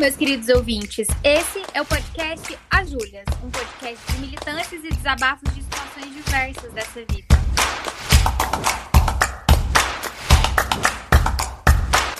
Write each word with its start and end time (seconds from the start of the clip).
meus 0.00 0.16
queridos 0.16 0.48
ouvintes. 0.48 1.06
Esse 1.22 1.62
é 1.74 1.82
o 1.82 1.84
podcast 1.84 2.58
As 2.70 2.88
Júlias, 2.88 3.26
um 3.44 3.50
podcast 3.50 4.12
de 4.12 4.20
militantes 4.22 4.82
e 4.82 4.88
desabafos 4.88 5.54
de 5.54 5.62
situações 5.62 6.14
diversas 6.14 6.72
dessa 6.72 7.00
vida. 7.00 7.34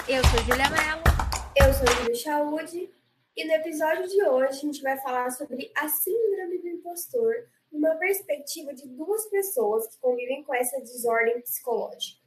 Eu 0.06 0.22
sou 0.26 0.40
Julia 0.40 0.68
Mello. 0.68 1.02
Eu 1.56 1.72
sou 1.72 1.86
Júlia 1.96 2.14
Chaude. 2.16 2.90
E 3.34 3.46
no 3.46 3.52
episódio 3.54 4.06
de 4.08 4.22
hoje 4.24 4.48
a 4.48 4.52
gente 4.52 4.82
vai 4.82 4.98
falar 4.98 5.30
sobre 5.30 5.72
a 5.74 5.88
síndrome 5.88 6.58
do 6.58 6.68
impostor, 6.68 7.32
numa 7.72 7.94
perspectiva 7.94 8.74
de 8.74 8.86
duas 8.88 9.24
pessoas 9.30 9.86
que 9.86 9.98
convivem 10.02 10.44
com 10.44 10.54
essa 10.54 10.78
desordem 10.80 11.40
psicológica. 11.40 12.19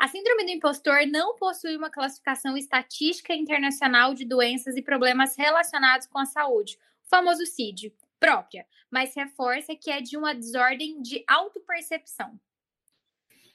A 0.00 0.08
síndrome 0.08 0.44
do 0.44 0.50
impostor 0.50 1.06
não 1.06 1.36
possui 1.36 1.76
uma 1.76 1.90
classificação 1.90 2.56
estatística 2.56 3.34
internacional 3.34 4.14
de 4.14 4.24
doenças 4.24 4.74
e 4.74 4.80
problemas 4.80 5.36
relacionados 5.36 6.06
com 6.06 6.18
a 6.18 6.24
saúde, 6.24 6.78
o 7.04 7.08
famoso 7.10 7.44
CID, 7.44 7.94
própria, 8.18 8.66
mas 8.90 9.14
reforça 9.14 9.76
que 9.76 9.90
é 9.90 10.00
de 10.00 10.16
uma 10.16 10.34
desordem 10.34 11.02
de 11.02 11.22
autopercepção. 11.28 12.40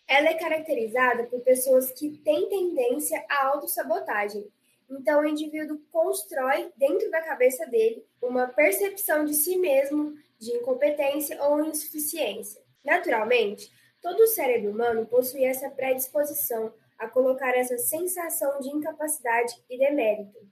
Ela 0.07 0.29
é 0.29 0.33
caracterizada 0.35 1.23
por 1.23 1.41
pessoas 1.41 1.89
que 1.89 2.15
têm 2.19 2.47
tendência 2.47 3.25
à 3.27 3.47
autossabotagem. 3.47 4.45
Então, 4.87 5.21
o 5.21 5.27
indivíduo 5.27 5.81
constrói 5.91 6.71
dentro 6.77 7.09
da 7.09 7.23
cabeça 7.23 7.65
dele 7.65 8.05
uma 8.21 8.45
percepção 8.45 9.25
de 9.25 9.33
si 9.33 9.57
mesmo 9.57 10.13
de 10.37 10.51
incompetência 10.51 11.41
ou 11.41 11.65
insuficiência. 11.65 12.61
Naturalmente, 12.83 13.67
Todo 14.05 14.21
o 14.21 14.27
cérebro 14.27 14.69
humano 14.69 15.07
possui 15.07 15.45
essa 15.45 15.67
predisposição 15.67 16.71
a 16.95 17.07
colocar 17.07 17.57
essa 17.57 17.75
sensação 17.79 18.59
de 18.59 18.69
incapacidade 18.69 19.55
e 19.67 19.79
demérito. 19.79 20.47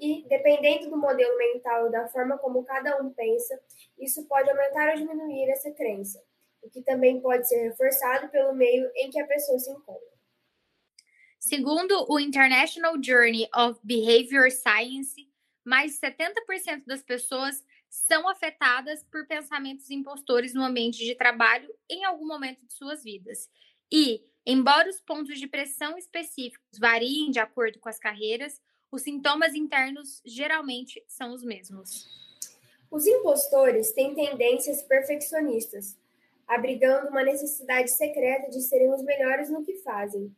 E, 0.00 0.26
dependendo 0.26 0.88
do 0.88 0.96
modelo 0.96 1.36
mental 1.36 1.88
e 1.88 1.92
da 1.92 2.08
forma 2.08 2.38
como 2.38 2.64
cada 2.64 2.96
um 3.02 3.12
pensa, 3.12 3.60
isso 3.98 4.26
pode 4.26 4.48
aumentar 4.48 4.92
ou 4.92 4.96
diminuir 4.96 5.50
essa 5.50 5.70
crença, 5.72 6.24
o 6.62 6.70
que 6.70 6.80
também 6.80 7.20
pode 7.20 7.46
ser 7.46 7.68
reforçado 7.68 8.30
pelo 8.30 8.54
meio 8.54 8.90
em 8.94 9.10
que 9.10 9.20
a 9.20 9.26
pessoa 9.26 9.58
se 9.58 9.70
encontra. 9.70 10.16
Segundo 11.38 12.06
o 12.08 12.18
International 12.18 12.94
Journey 12.98 13.46
of 13.54 13.78
Behavior 13.84 14.50
Science, 14.50 15.28
mais 15.62 15.92
de 15.92 15.98
70% 15.98 16.86
das 16.86 17.02
pessoas 17.02 17.62
são 17.88 18.28
afetadas 18.28 19.04
por 19.04 19.26
pensamentos 19.26 19.90
impostores 19.90 20.54
no 20.54 20.62
ambiente 20.62 21.04
de 21.04 21.14
trabalho 21.14 21.72
em 21.88 22.04
algum 22.04 22.26
momento 22.26 22.64
de 22.66 22.72
suas 22.72 23.02
vidas. 23.02 23.48
E, 23.90 24.24
embora 24.44 24.88
os 24.88 25.00
pontos 25.00 25.38
de 25.38 25.46
pressão 25.46 25.96
específicos 25.96 26.78
variem 26.78 27.30
de 27.30 27.38
acordo 27.38 27.78
com 27.78 27.88
as 27.88 27.98
carreiras, 27.98 28.60
os 28.90 29.02
sintomas 29.02 29.54
internos 29.54 30.22
geralmente 30.24 31.02
são 31.06 31.32
os 31.32 31.42
mesmos. 31.42 32.08
Os 32.90 33.06
impostores 33.06 33.92
têm 33.92 34.14
tendências 34.14 34.82
perfeccionistas, 34.82 35.96
abrigando 36.46 37.08
uma 37.08 37.24
necessidade 37.24 37.90
secreta 37.90 38.48
de 38.48 38.60
serem 38.62 38.92
os 38.92 39.02
melhores 39.02 39.50
no 39.50 39.64
que 39.64 39.74
fazem. 39.78 40.34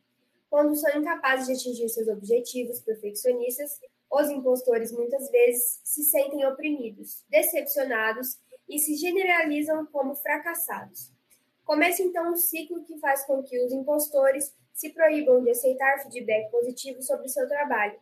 Quando 0.49 0.75
são 0.75 0.99
incapazes 0.99 1.45
de 1.45 1.53
atingir 1.53 1.87
seus 1.89 2.07
objetivos 2.07 2.79
perfeccionistas, 2.79 3.79
os 4.11 4.29
impostores 4.29 4.91
muitas 4.91 5.29
vezes 5.29 5.81
se 5.83 6.03
sentem 6.03 6.45
oprimidos, 6.45 7.23
decepcionados 7.29 8.39
e 8.67 8.79
se 8.79 8.95
generalizam 8.95 9.85
como 9.87 10.15
fracassados. 10.15 11.11
Começa 11.63 12.01
então 12.01 12.31
um 12.31 12.35
ciclo 12.35 12.83
que 12.83 12.97
faz 12.99 13.23
com 13.25 13.43
que 13.43 13.59
os 13.63 13.71
impostores 13.71 14.55
se 14.73 14.89
proíbam 14.89 15.43
de 15.43 15.51
aceitar 15.51 15.99
feedback 15.99 16.49
positivo 16.49 17.01
sobre 17.01 17.27
o 17.27 17.29
seu 17.29 17.47
trabalho. 17.47 17.99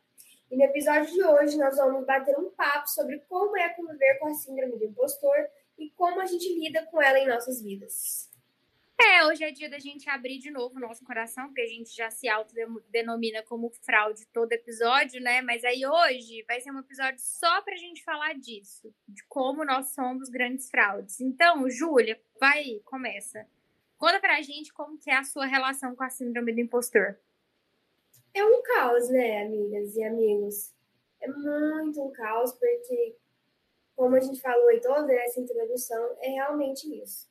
E 0.50 0.56
no 0.56 0.64
episódio 0.64 1.12
de 1.14 1.24
hoje 1.24 1.58
nós 1.58 1.76
vamos 1.76 2.06
bater 2.06 2.38
um 2.38 2.50
papo 2.52 2.88
sobre 2.88 3.20
como 3.28 3.58
é 3.58 3.70
conviver 3.70 4.20
com 4.20 4.28
a 4.28 4.34
síndrome 4.34 4.78
do 4.78 4.86
impostor 4.86 5.36
e 5.78 5.90
como 5.92 6.22
a 6.22 6.26
gente 6.26 6.48
lida 6.58 6.86
com 6.86 7.02
ela 7.02 7.20
em 7.20 7.28
nossas 7.28 7.62
vidas. 7.62 8.27
É, 9.00 9.24
hoje 9.28 9.44
é 9.44 9.52
dia 9.52 9.70
da 9.70 9.78
gente 9.78 10.10
abrir 10.10 10.40
de 10.40 10.50
novo 10.50 10.76
o 10.76 10.80
nosso 10.80 11.06
coração, 11.06 11.46
porque 11.46 11.62
a 11.62 11.68
gente 11.68 11.96
já 11.96 12.10
se 12.10 12.28
autodenomina 12.28 13.44
como 13.44 13.70
fraude 13.70 14.26
todo 14.34 14.52
episódio, 14.52 15.22
né? 15.22 15.40
Mas 15.40 15.64
aí 15.64 15.86
hoje 15.86 16.44
vai 16.48 16.60
ser 16.60 16.72
um 16.72 16.80
episódio 16.80 17.20
só 17.20 17.62
pra 17.62 17.76
gente 17.76 18.04
falar 18.04 18.34
disso, 18.34 18.92
de 19.08 19.24
como 19.26 19.64
nós 19.64 19.94
somos 19.94 20.30
grandes 20.30 20.68
fraudes. 20.72 21.22
Então, 21.22 21.70
Júlia, 21.70 22.20
vai, 22.40 22.82
começa. 22.86 23.48
Conta 24.00 24.20
pra 24.20 24.42
gente 24.42 24.74
como 24.74 24.98
que 24.98 25.12
é 25.12 25.18
a 25.18 25.24
sua 25.24 25.46
relação 25.46 25.96
com 25.96 26.04
a 26.04 26.10
síndrome 26.10 26.52
do 26.52 26.62
impostor. 26.62 27.20
É 28.34 28.44
um 28.44 28.64
caos, 28.64 29.10
né, 29.10 29.44
amigas 29.44 29.96
e 29.96 30.04
amigos? 30.04 30.74
É 31.22 31.28
muito 31.28 32.02
um 32.02 32.12
caos, 32.12 32.52
porque, 32.54 33.16
como 33.96 34.16
a 34.16 34.20
gente 34.20 34.42
falou 34.42 34.72
em 34.72 34.82
toda 34.82 35.14
essa 35.14 35.40
introdução, 35.40 36.18
é 36.20 36.30
realmente 36.30 36.88
isso 37.00 37.28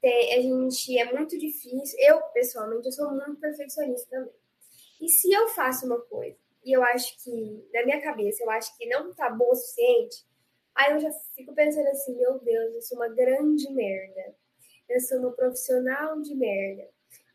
tem, 0.00 0.34
a 0.34 0.40
gente 0.40 0.98
é 0.98 1.12
muito 1.12 1.38
difícil. 1.38 1.98
Eu, 2.00 2.20
pessoalmente, 2.32 2.86
eu 2.86 2.92
sou 2.92 3.10
muito 3.10 3.36
perfeccionista 3.36 4.08
também. 4.10 4.32
E 5.00 5.08
se 5.08 5.32
eu 5.32 5.48
faço 5.48 5.86
uma 5.86 6.00
coisa 6.00 6.36
e 6.64 6.72
eu 6.76 6.82
acho 6.84 7.22
que, 7.22 7.68
na 7.72 7.84
minha 7.84 8.00
cabeça, 8.02 8.42
eu 8.42 8.50
acho 8.50 8.76
que 8.76 8.86
não 8.86 9.14
tá 9.14 9.30
bom 9.30 9.50
o 9.50 9.54
suficiente, 9.54 10.26
aí 10.74 10.92
eu 10.92 11.00
já 11.00 11.10
fico 11.34 11.54
pensando 11.54 11.88
assim: 11.88 12.16
meu 12.16 12.38
Deus, 12.38 12.74
eu 12.74 12.82
sou 12.82 12.98
uma 12.98 13.08
grande 13.08 13.70
merda. 13.72 14.34
Eu 14.88 15.00
sou 15.00 15.18
uma 15.18 15.32
profissional 15.32 16.20
de 16.20 16.34
merda. 16.34 16.88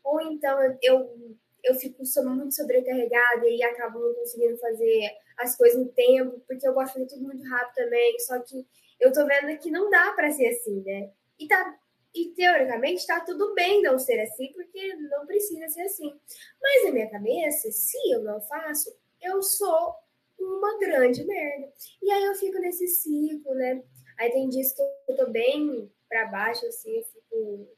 Ou 0.04 0.20
então 0.20 0.62
eu, 0.62 0.78
eu, 0.82 1.36
eu 1.64 1.74
fico 1.74 2.02
muito 2.24 2.54
sobrecarregada 2.54 3.48
e 3.48 3.62
acabo 3.62 3.98
não 3.98 4.14
conseguindo 4.14 4.56
fazer 4.58 5.10
as 5.38 5.56
coisas 5.56 5.78
no 5.78 5.88
tempo, 5.88 6.40
porque 6.46 6.66
eu 6.66 6.74
gosto 6.74 6.88
de 6.88 6.92
fazer 6.94 7.06
tudo 7.06 7.22
muito 7.22 7.48
rápido 7.48 7.74
também. 7.74 8.18
Só 8.20 8.38
que 8.40 8.66
eu 9.00 9.12
tô 9.12 9.26
vendo 9.26 9.58
que 9.58 9.70
não 9.70 9.90
dá 9.90 10.12
para 10.12 10.30
ser 10.30 10.48
assim, 10.48 10.82
né? 10.82 11.10
E 11.38 11.48
tá 11.48 11.78
e 12.16 12.32
teoricamente 12.34 13.00
está 13.00 13.20
tudo 13.20 13.52
bem 13.54 13.82
não 13.82 13.98
ser 13.98 14.18
assim, 14.20 14.50
porque 14.54 14.94
não 14.94 15.26
precisa 15.26 15.68
ser 15.68 15.82
assim. 15.82 16.18
Mas 16.60 16.84
na 16.84 16.92
minha 16.92 17.10
cabeça, 17.10 17.70
se 17.70 17.98
eu 18.10 18.22
não 18.22 18.40
faço, 18.40 18.96
eu 19.20 19.42
sou 19.42 19.94
uma 20.38 20.78
grande 20.78 21.24
merda. 21.24 21.70
E 22.02 22.10
aí 22.10 22.24
eu 22.24 22.34
fico 22.34 22.58
nesse 22.58 22.86
ciclo, 22.88 23.54
né? 23.54 23.82
Aí 24.18 24.30
tem 24.30 24.48
dias 24.48 24.72
que 24.72 24.82
eu 25.08 25.16
tô 25.16 25.26
bem 25.30 25.92
para 26.08 26.26
baixo, 26.26 26.64
assim, 26.66 26.96
eu 26.96 27.04
fico 27.04 27.68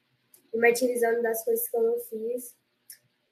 me 0.54 0.60
martirizando 0.60 1.20
das 1.20 1.44
coisas 1.44 1.68
que 1.68 1.76
eu 1.76 1.82
não 1.82 1.98
fiz. 1.98 2.56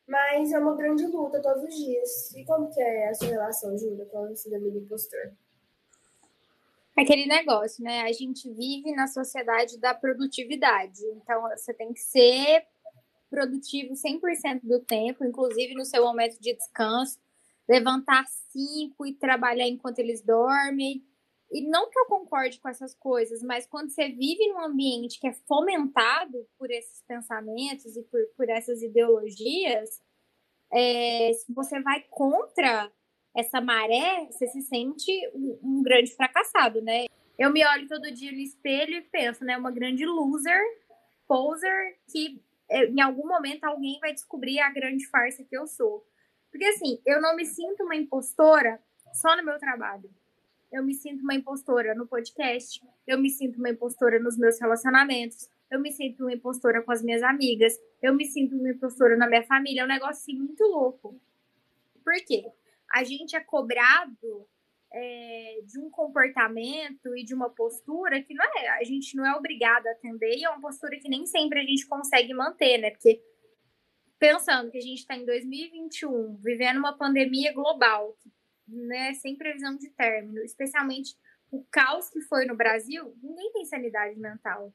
Mas 0.09 0.53
é 0.53 0.59
uma 0.59 0.77
grande 0.77 1.07
luta 1.07 1.41
todos 1.41 1.63
os 1.63 1.75
dias. 1.75 2.35
E 2.35 2.45
como 2.45 2.73
que 2.73 2.81
é 2.81 3.09
a 3.09 3.15
sua 3.15 3.29
relação, 3.29 3.79
Júlia, 3.79 4.07
com 4.07 4.33
o 4.33 4.37
síndrome 4.37 4.71
do 4.71 4.79
impostor? 4.79 5.33
Aquele 6.97 7.27
negócio, 7.27 7.85
né? 7.85 8.03
A 8.03 8.13
gente 8.13 8.51
vive 8.53 8.93
na 8.93 9.07
sociedade 9.07 9.79
da 9.79 9.93
produtividade. 9.93 11.03
Então, 11.15 11.43
você 11.43 11.75
tem 11.75 11.93
que 11.93 12.01
ser 12.01 12.65
produtivo 13.29 13.93
100% 13.93 14.61
do 14.63 14.81
tempo, 14.81 15.25
inclusive 15.25 15.75
no 15.75 15.85
seu 15.85 16.05
momento 16.05 16.41
de 16.41 16.55
descanso. 16.55 17.19
Levantar 17.69 18.25
cinco 18.51 19.05
e 19.05 19.13
trabalhar 19.13 19.69
enquanto 19.69 19.99
eles 19.99 20.23
dormem. 20.23 21.05
E 21.53 21.69
não 21.69 21.91
que 21.91 21.99
eu 21.99 22.07
concorde 22.07 22.59
com 22.61 22.69
essas 22.69 22.95
coisas, 22.95 23.43
mas 23.43 23.67
quando 23.67 23.91
você 23.91 24.09
vive 24.09 24.49
num 24.49 24.61
ambiente 24.61 25.21
que 25.21 25.29
é 25.29 25.33
fomentado 25.47 26.47
por 26.59 26.71
esses 26.71 27.03
pensamentos 27.03 27.97
e 27.97 28.03
por, 28.05 28.21
por 28.37 28.49
essas 28.49 28.83
ideologias, 28.83 30.01
é, 30.73 31.33
se 31.35 31.53
você 31.53 31.81
vai 31.81 32.05
contra 32.11 32.91
essa 33.37 33.61
maré, 33.61 34.27
você 34.31 34.47
se 34.49 34.63
sente 34.63 35.13
um, 35.35 35.59
um, 35.63 35.83
grande 35.83 36.11
fracassado, 36.15 36.81
né? 36.81 37.05
Eu 37.39 37.53
me 37.53 37.65
olho 37.67 37.87
todo 37.87 38.11
dia 38.11 38.33
no 38.33 38.39
espelho 38.39 38.95
e 38.95 39.03
penso, 39.03 39.45
né? 39.45 39.59
Uma 39.59 39.71
grande 39.71 40.07
loser, 40.07 40.63
poser, 41.29 41.99
que 42.11 42.43
é, 42.69 42.87
em 42.87 43.01
algum 43.01 43.29
momento 43.29 43.65
alguém 43.65 44.01
vai 44.01 44.15
descobrir 44.15 44.59
a 44.61 44.71
grande 44.71 45.07
farsa 45.09 45.45
que 45.45 45.57
eu 45.57 45.67
sou. 45.67 46.07
Porque 46.51 46.65
assim, 46.65 46.99
eu 47.05 47.21
não 47.21 47.37
me 47.37 47.45
sinto 47.45 47.85
uma 47.85 47.95
impostora 47.95 48.81
só 49.13 49.37
no 49.37 49.45
meu 49.45 49.59
trabalho. 49.59 50.11
Eu 50.73 50.83
me 50.83 50.95
sinto 50.95 51.23
uma 51.23 51.35
impostora 51.35 51.95
no 51.95 52.07
podcast, 52.07 52.83
eu 53.07 53.19
me 53.19 53.29
sinto 53.29 53.59
uma 53.59 53.69
impostora 53.69 54.19
nos 54.19 54.37
meus 54.37 54.59
relacionamentos, 54.59 55.49
eu 55.71 55.79
me 55.79 55.93
sinto 55.93 56.23
uma 56.23 56.33
impostora 56.33 56.83
com 56.83 56.91
as 56.91 57.03
minhas 57.03 57.23
amigas, 57.23 57.79
eu 58.03 58.15
me 58.15 58.25
sinto 58.25 58.57
uma 58.57 58.71
impostora 58.71 59.17
na 59.17 59.29
minha 59.29 59.43
família. 59.43 59.83
É 59.83 59.85
um 59.85 59.89
negócio 59.89 60.23
assim, 60.23 60.35
muito 60.35 60.65
louco. 60.65 61.21
Por 62.03 62.15
quê? 62.27 62.51
A 62.93 63.05
gente 63.05 63.37
é 63.37 63.41
cobrado 63.41 64.49
é, 64.93 65.59
de 65.65 65.79
um 65.79 65.91
comportamento 65.91 67.17
e 67.17 67.25
de 67.25 67.35
uma 67.35 67.51
postura 67.51 68.23
que 68.23 68.35
não 68.35 68.45
é, 68.45 68.69
a 68.71 68.85
gente 68.85 69.17
não 69.17 69.27
é 69.27 69.35
obrigado 69.35 69.87
a 69.87 69.91
atender 69.91 70.37
e 70.37 70.45
é 70.45 70.51
uma 70.51 70.61
postura 70.61 70.99
que 70.99 71.09
nem 71.09 71.27
sempre 71.27 71.61
a 71.61 71.65
gente 71.65 71.87
consegue 71.87 72.33
manter, 72.33 72.79
né? 72.79 72.91
Porque 72.91 73.21
pensando 74.19 74.71
que 74.71 74.79
a 74.79 74.83
gente 74.83 75.01
está 75.01 75.15
em 75.17 75.27
2021, 75.27 76.37
vivendo 76.43 76.79
uma 76.79 76.97
pandemia 76.97 77.53
global, 77.53 78.17
né, 78.67 79.15
sem 79.15 79.37
previsão 79.37 79.77
de 79.77 79.91
término, 79.91 80.43
especialmente 80.43 81.15
o 81.51 81.65
caos 81.71 82.11
que 82.11 82.21
foi 82.23 82.47
no 82.47 82.57
Brasil, 82.57 83.17
ninguém 83.23 83.53
tem 83.53 83.65
sanidade 83.65 84.19
mental. 84.19 84.75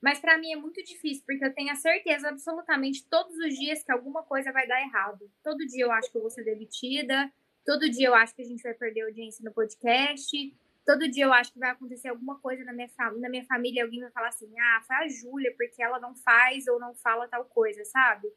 Mas 0.00 0.20
para 0.20 0.38
mim 0.38 0.52
é 0.52 0.56
muito 0.56 0.82
difícil, 0.84 1.24
porque 1.26 1.44
eu 1.44 1.54
tenho 1.54 1.72
a 1.72 1.76
certeza 1.76 2.28
absolutamente 2.28 3.04
todos 3.08 3.36
os 3.36 3.54
dias 3.54 3.82
que 3.82 3.90
alguma 3.90 4.22
coisa 4.22 4.52
vai 4.52 4.66
dar 4.66 4.80
errado. 4.80 5.30
Todo 5.42 5.66
dia 5.66 5.84
eu 5.84 5.92
acho 5.92 6.10
que 6.10 6.16
eu 6.16 6.22
vou 6.22 6.30
ser 6.30 6.44
demitida, 6.44 7.32
Todo 7.68 7.86
dia 7.90 8.06
eu 8.06 8.14
acho 8.14 8.34
que 8.34 8.40
a 8.40 8.46
gente 8.46 8.62
vai 8.62 8.72
perder 8.72 9.02
audiência 9.02 9.44
no 9.44 9.52
podcast. 9.52 10.56
Todo 10.86 11.06
dia 11.06 11.26
eu 11.26 11.32
acho 11.34 11.52
que 11.52 11.58
vai 11.58 11.68
acontecer 11.68 12.08
alguma 12.08 12.38
coisa 12.38 12.64
na 12.64 12.72
minha, 12.72 12.88
na 13.18 13.28
minha 13.28 13.44
família. 13.44 13.84
Alguém 13.84 14.00
vai 14.00 14.10
falar 14.10 14.28
assim: 14.28 14.50
ah, 14.58 14.82
foi 14.86 14.96
a 14.96 15.06
Júlia, 15.06 15.54
porque 15.54 15.82
ela 15.82 16.00
não 16.00 16.14
faz 16.14 16.66
ou 16.66 16.80
não 16.80 16.94
fala 16.94 17.28
tal 17.28 17.44
coisa, 17.44 17.84
sabe? 17.84 18.32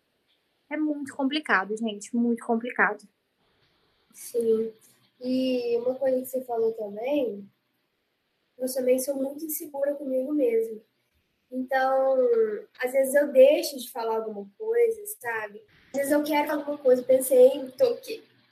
É 0.69 0.75
muito 0.75 1.15
complicado, 1.15 1.77
gente. 1.77 2.13
Muito 2.13 2.45
complicado. 2.45 3.07
Sim. 4.13 4.73
E 5.21 5.77
uma 5.77 5.95
coisa 5.95 6.19
que 6.19 6.25
você 6.25 6.43
falou 6.43 6.73
também, 6.73 7.49
eu 8.57 8.73
também 8.73 8.99
sou 8.99 9.15
muito 9.15 9.45
insegura 9.45 9.95
comigo 9.95 10.33
mesma. 10.33 10.77
Então, 11.51 12.17
às 12.81 12.93
vezes 12.93 13.13
eu 13.13 13.27
deixo 13.31 13.77
de 13.77 13.91
falar 13.91 14.15
alguma 14.17 14.49
coisa, 14.57 15.01
sabe? 15.19 15.61
Às 15.93 15.97
vezes 15.97 16.11
eu 16.11 16.23
quero 16.23 16.51
alguma 16.51 16.77
coisa, 16.77 17.03
pensei, 17.03 17.49
tô, 17.77 17.97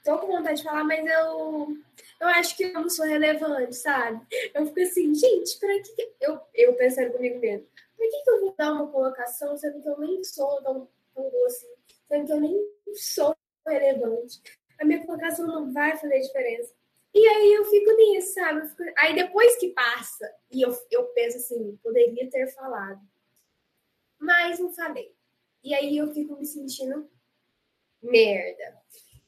tô 0.04 0.18
com 0.18 0.26
vontade 0.26 0.58
de 0.58 0.64
falar, 0.64 0.84
mas 0.84 1.06
eu, 1.06 1.76
eu 2.20 2.28
acho 2.28 2.54
que 2.56 2.64
eu 2.64 2.74
não 2.74 2.90
sou 2.90 3.06
relevante, 3.06 3.74
sabe? 3.74 4.20
Eu 4.52 4.66
fico 4.66 4.80
assim, 4.80 5.14
gente, 5.14 5.58
que, 5.58 5.80
que, 5.82 6.12
eu, 6.20 6.38
eu 6.54 6.74
pensando 6.74 7.12
comigo 7.12 7.38
mesmo, 7.38 7.66
pra 7.96 8.06
que, 8.06 8.22
que 8.22 8.30
eu 8.30 8.40
vou 8.40 8.54
dar 8.56 8.72
uma 8.72 8.88
colocação 8.88 9.56
sendo 9.56 9.80
que 9.80 9.88
eu 9.88 9.98
nem 9.98 10.22
sou 10.22 10.62
tão, 10.62 10.86
tão 11.14 11.30
boa 11.30 11.46
assim, 11.46 11.68
sendo 12.06 12.26
que 12.26 12.32
eu 12.32 12.40
nem 12.40 12.70
sou 12.94 13.34
relevante? 13.66 14.42
A 14.78 14.84
minha 14.84 15.04
colocação 15.06 15.46
não 15.46 15.72
vai 15.72 15.96
fazer 15.96 16.20
diferença. 16.20 16.72
E 17.12 17.26
aí 17.26 17.52
eu 17.52 17.64
fico 17.64 17.90
nisso, 17.92 18.34
sabe? 18.34 18.68
Fico... 18.68 18.82
Aí 18.98 19.14
depois 19.14 19.56
que 19.56 19.70
passa, 19.70 20.32
e 20.50 20.62
eu, 20.62 20.76
eu 20.90 21.06
penso 21.06 21.38
assim, 21.38 21.76
poderia 21.82 22.28
ter 22.30 22.46
falado. 22.54 23.00
Mas 24.18 24.58
não 24.58 24.72
falei. 24.72 25.14
E 25.62 25.74
aí 25.74 25.96
eu 25.96 26.12
fico 26.12 26.36
me 26.36 26.46
sentindo 26.46 27.10
merda. 28.02 28.80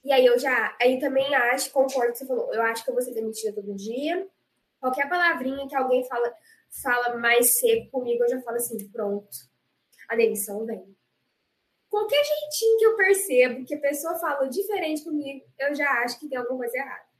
E 0.04 0.12
aí 0.12 0.24
eu 0.26 0.38
já, 0.38 0.76
aí 0.80 0.98
também 0.98 1.34
acho, 1.34 1.70
concordo 1.70 2.08
com 2.08 2.08
o 2.08 2.12
que 2.12 2.18
você 2.18 2.26
falou, 2.26 2.54
eu 2.54 2.62
acho 2.62 2.84
que 2.84 2.90
eu 2.90 2.94
vou 2.94 3.02
ser 3.02 3.14
demitida 3.14 3.52
todo 3.52 3.74
dia. 3.74 4.28
Qualquer 4.80 5.08
palavrinha 5.08 5.68
que 5.68 5.76
alguém 5.76 6.04
fala, 6.08 6.34
fala 6.82 7.16
mais 7.16 7.58
seco 7.58 7.90
comigo, 7.90 8.24
eu 8.24 8.28
já 8.28 8.42
falo 8.42 8.56
assim, 8.56 8.88
pronto, 8.88 9.28
a 10.08 10.16
demissão 10.16 10.66
vem. 10.66 10.96
Qualquer 11.88 12.24
jeitinho 12.24 12.78
que 12.78 12.86
eu 12.86 12.96
percebo 12.96 13.64
que 13.64 13.74
a 13.74 13.80
pessoa 13.80 14.18
fala 14.18 14.48
diferente 14.48 15.04
comigo, 15.04 15.44
eu 15.58 15.74
já 15.74 15.88
acho 16.02 16.18
que 16.18 16.28
tem 16.28 16.38
alguma 16.38 16.58
coisa 16.58 16.76
errada. 16.76 17.11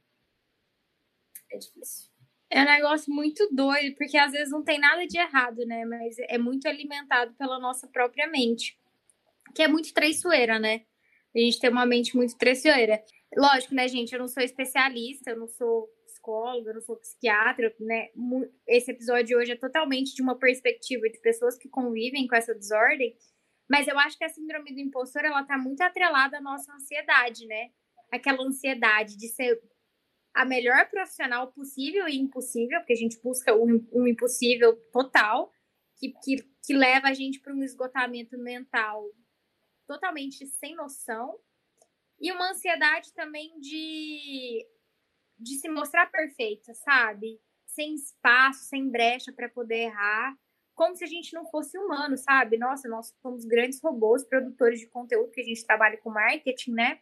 É 1.53 1.57
difícil. 1.57 2.11
É 2.49 2.61
um 2.61 2.65
negócio 2.65 3.13
muito 3.13 3.47
doido, 3.51 3.95
porque 3.95 4.17
às 4.17 4.31
vezes 4.31 4.51
não 4.51 4.63
tem 4.63 4.79
nada 4.79 5.05
de 5.05 5.17
errado, 5.17 5.65
né? 5.65 5.85
Mas 5.85 6.17
é 6.19 6.37
muito 6.37 6.67
alimentado 6.67 7.33
pela 7.35 7.59
nossa 7.59 7.87
própria 7.87 8.27
mente. 8.27 8.77
Que 9.55 9.63
é 9.63 9.67
muito 9.67 9.93
traiçoeira, 9.93 10.57
né? 10.59 10.83
A 11.35 11.39
gente 11.39 11.59
tem 11.59 11.69
uma 11.69 11.85
mente 11.85 12.15
muito 12.15 12.37
traiçoeira. 12.37 13.03
Lógico, 13.35 13.73
né, 13.75 13.87
gente? 13.87 14.13
Eu 14.13 14.19
não 14.19 14.27
sou 14.27 14.43
especialista, 14.43 15.31
eu 15.31 15.39
não 15.39 15.47
sou 15.47 15.87
psicóloga, 16.05 16.69
eu 16.69 16.75
não 16.75 16.81
sou 16.81 16.95
psiquiatra, 16.97 17.73
né? 17.79 18.09
Esse 18.67 18.91
episódio 18.91 19.37
hoje 19.37 19.51
é 19.51 19.55
totalmente 19.55 20.15
de 20.15 20.21
uma 20.21 20.37
perspectiva 20.37 21.07
de 21.09 21.19
pessoas 21.19 21.57
que 21.57 21.69
convivem 21.69 22.27
com 22.27 22.35
essa 22.35 22.53
desordem. 22.53 23.15
Mas 23.69 23.87
eu 23.87 23.97
acho 23.97 24.17
que 24.17 24.23
a 24.23 24.29
síndrome 24.29 24.73
do 24.73 24.79
impostor, 24.79 25.25
ela 25.25 25.43
tá 25.43 25.57
muito 25.57 25.81
atrelada 25.81 26.37
à 26.37 26.41
nossa 26.41 26.71
ansiedade, 26.73 27.45
né? 27.47 27.71
Aquela 28.11 28.43
ansiedade 28.43 29.17
de 29.17 29.27
ser 29.27 29.59
a 30.33 30.45
melhor 30.45 30.89
profissional 30.89 31.51
possível 31.51 32.07
e 32.07 32.17
impossível, 32.17 32.79
porque 32.79 32.93
a 32.93 32.97
gente 32.97 33.21
busca 33.21 33.53
um, 33.55 33.87
um 33.91 34.07
impossível 34.07 34.75
total, 34.91 35.51
que, 35.95 36.11
que, 36.23 36.37
que 36.65 36.73
leva 36.73 37.07
a 37.07 37.13
gente 37.13 37.39
para 37.39 37.53
um 37.53 37.63
esgotamento 37.63 38.37
mental 38.37 39.09
totalmente 39.85 40.45
sem 40.47 40.75
noção, 40.75 41.37
e 42.19 42.31
uma 42.31 42.51
ansiedade 42.51 43.13
também 43.13 43.59
de, 43.59 44.65
de 45.37 45.55
se 45.55 45.69
mostrar 45.69 46.09
perfeita, 46.09 46.73
sabe? 46.73 47.39
Sem 47.65 47.95
espaço, 47.95 48.63
sem 48.65 48.89
brecha 48.89 49.31
para 49.31 49.49
poder 49.49 49.87
errar, 49.87 50.35
como 50.73 50.95
se 50.95 51.03
a 51.03 51.07
gente 51.07 51.33
não 51.33 51.45
fosse 51.45 51.77
humano, 51.77 52.17
sabe? 52.17 52.57
Nossa, 52.57 52.87
nós 52.87 53.13
somos 53.21 53.45
grandes 53.45 53.81
robôs, 53.81 54.23
produtores 54.23 54.79
de 54.79 54.87
conteúdo, 54.87 55.31
que 55.31 55.41
a 55.41 55.43
gente 55.43 55.65
trabalha 55.65 55.97
com 55.97 56.09
marketing, 56.09 56.71
né? 56.71 56.99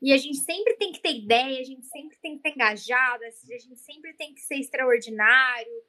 E 0.00 0.12
a 0.12 0.16
gente 0.16 0.38
sempre 0.38 0.74
tem 0.74 0.92
que 0.92 1.00
ter 1.00 1.16
ideia, 1.16 1.60
a 1.60 1.64
gente 1.64 1.86
sempre 1.86 2.18
tem 2.20 2.32
que 2.32 2.48
estar 2.48 2.50
engajada, 2.50 3.24
a 3.26 3.58
gente 3.58 3.78
sempre 3.78 4.12
tem 4.14 4.34
que 4.34 4.40
ser 4.40 4.56
extraordinário, 4.56 5.82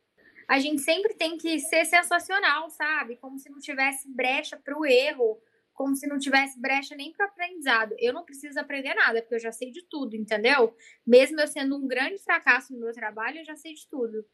a 0.48 0.59
gente 0.59 0.81
sempre 0.81 1.13
tem 1.13 1.38
que 1.38 1.59
ser 1.59 1.86
sensacional, 1.86 2.69
sabe? 2.69 3.18
Como 3.18 3.38
se 3.38 3.50
não 3.50 3.59
tivesse 3.59 4.09
brecha 4.09 4.56
para 4.56 4.77
o 4.77 4.86
erro, 4.86 5.42
como 5.74 5.95
se 5.95 6.07
não 6.07 6.18
tivesse 6.18 6.59
brecha 6.59 6.95
nem 6.95 7.12
para 7.12 7.25
aprendizado. 7.25 7.94
Eu 8.00 8.13
não 8.13 8.24
preciso 8.24 8.59
aprender 8.59 8.94
nada, 8.95 9.21
porque 9.21 9.36
eu 9.36 9.39
já 9.39 9.51
sei 9.51 9.71
de 9.71 9.83
tudo, 9.83 10.15
entendeu? 10.15 10.74
Mesmo 11.06 11.39
eu 11.39 11.48
sendo 11.48 11.75
um 11.75 11.88
grande 11.88 12.18
fracasso 12.19 12.74
no 12.74 12.80
meu 12.80 12.94
trabalho, 12.94 13.39
eu 13.39 13.45
já 13.45 13.56
sei 13.56 13.74
de 13.74 13.88
tudo. 13.89 14.25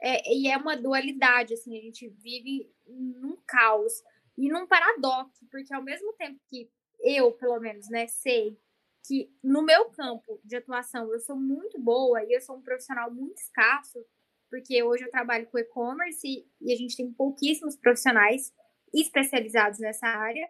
É, 0.00 0.34
e 0.34 0.48
é 0.48 0.56
uma 0.56 0.76
dualidade, 0.76 1.54
assim, 1.54 1.78
a 1.78 1.80
gente 1.80 2.08
vive 2.08 2.70
num 2.86 3.38
caos 3.46 3.92
e 4.36 4.48
num 4.50 4.66
paradoxo, 4.66 5.46
porque 5.50 5.72
ao 5.72 5.82
mesmo 5.82 6.12
tempo 6.12 6.38
que 6.48 6.70
eu, 7.00 7.32
pelo 7.32 7.58
menos, 7.58 7.88
né, 7.88 8.06
sei 8.06 8.58
que 9.04 9.30
no 9.42 9.62
meu 9.62 9.90
campo 9.90 10.40
de 10.42 10.56
atuação 10.56 11.12
eu 11.12 11.20
sou 11.20 11.36
muito 11.36 11.78
boa 11.78 12.22
e 12.24 12.32
eu 12.32 12.40
sou 12.40 12.56
um 12.56 12.62
profissional 12.62 13.10
muito 13.10 13.38
escasso, 13.38 14.04
porque 14.50 14.82
hoje 14.82 15.04
eu 15.04 15.10
trabalho 15.10 15.46
com 15.46 15.58
e-commerce 15.58 16.46
e, 16.60 16.72
a 16.72 16.76
gente 16.76 16.96
tem 16.96 17.12
pouquíssimos 17.12 17.76
profissionais 17.76 18.52
especializados 18.94 19.78
nessa 19.78 20.06
área. 20.06 20.48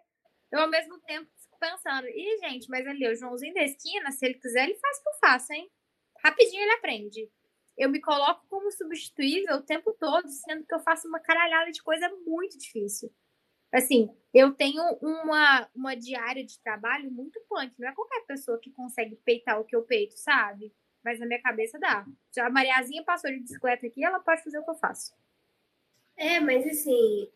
Eu, 0.51 0.59
ao 0.59 0.69
mesmo 0.69 0.99
tempo, 1.01 1.29
fico 1.41 1.57
pensando, 1.59 2.07
e 2.07 2.37
gente, 2.39 2.69
mas 2.69 2.85
ali, 2.87 3.07
o 3.07 3.15
Joãozinho 3.15 3.53
da 3.53 3.63
esquina, 3.63 4.11
se 4.11 4.25
ele 4.25 4.35
quiser, 4.35 4.65
ele 4.65 4.79
faz 4.79 4.97
o 4.97 5.01
que 5.03 5.09
eu 5.09 5.19
faço, 5.19 5.53
hein? 5.53 5.69
Rapidinho 6.23 6.61
ele 6.61 6.73
aprende. 6.73 7.29
Eu 7.77 7.89
me 7.89 7.99
coloco 7.99 8.45
como 8.47 8.71
substituível 8.71 9.57
o 9.57 9.65
tempo 9.65 9.93
todo, 9.99 10.29
sendo 10.29 10.65
que 10.65 10.73
eu 10.73 10.79
faço 10.79 11.07
uma 11.07 11.19
caralhada 11.19 11.71
de 11.71 11.83
coisa 11.83 12.09
muito 12.25 12.57
difícil. 12.57 13.11
Assim, 13.75 14.09
eu 14.33 14.53
tenho 14.53 14.81
uma, 15.01 15.69
uma 15.75 15.95
diária 15.95 16.45
de 16.45 16.57
trabalho 16.59 17.11
muito 17.11 17.41
punk. 17.49 17.73
Não 17.77 17.89
é 17.89 17.93
qualquer 17.93 18.21
pessoa 18.25 18.57
que 18.57 18.71
consegue 18.71 19.17
peitar 19.17 19.59
o 19.59 19.65
que 19.65 19.75
eu 19.75 19.83
peito, 19.83 20.17
sabe? 20.17 20.73
Mas 21.03 21.19
na 21.19 21.25
minha 21.25 21.41
cabeça 21.41 21.77
dá. 21.77 22.05
Já 22.33 22.47
a 22.47 22.49
Mariazinha 22.49 23.03
passou 23.03 23.29
de 23.29 23.39
bicicleta 23.39 23.85
aqui, 23.85 24.01
ela 24.01 24.21
pode 24.21 24.41
fazer 24.45 24.59
o 24.59 24.63
que 24.63 24.71
eu 24.71 24.75
faço. 24.75 25.13
É, 26.15 26.39
mas 26.39 26.65
assim, 26.65 27.29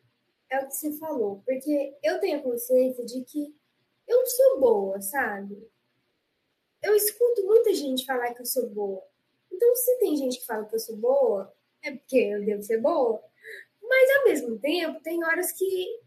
é 0.49 0.59
o 0.59 0.67
que 0.67 0.75
você 0.75 0.97
falou. 0.97 1.43
Porque 1.45 1.97
eu 2.01 2.21
tenho 2.21 2.41
consciência 2.41 3.05
de 3.05 3.21
que 3.25 3.53
eu 4.07 4.25
sou 4.25 4.61
boa, 4.61 5.01
sabe? 5.01 5.69
Eu 6.81 6.95
escuto 6.95 7.45
muita 7.45 7.73
gente 7.73 8.05
falar 8.05 8.33
que 8.33 8.41
eu 8.41 8.45
sou 8.45 8.69
boa. 8.69 9.03
Então, 9.51 9.75
se 9.75 9.99
tem 9.99 10.15
gente 10.15 10.39
que 10.39 10.45
fala 10.45 10.63
que 10.63 10.75
eu 10.75 10.79
sou 10.79 10.95
boa, 10.95 11.53
é 11.83 11.91
porque 11.91 12.17
eu 12.17 12.45
devo 12.45 12.63
ser 12.63 12.79
boa. 12.79 13.21
Mas, 13.83 14.09
ao 14.17 14.23
mesmo 14.23 14.57
tempo, 14.57 15.01
tem 15.01 15.21
horas 15.25 15.51
que 15.51 15.99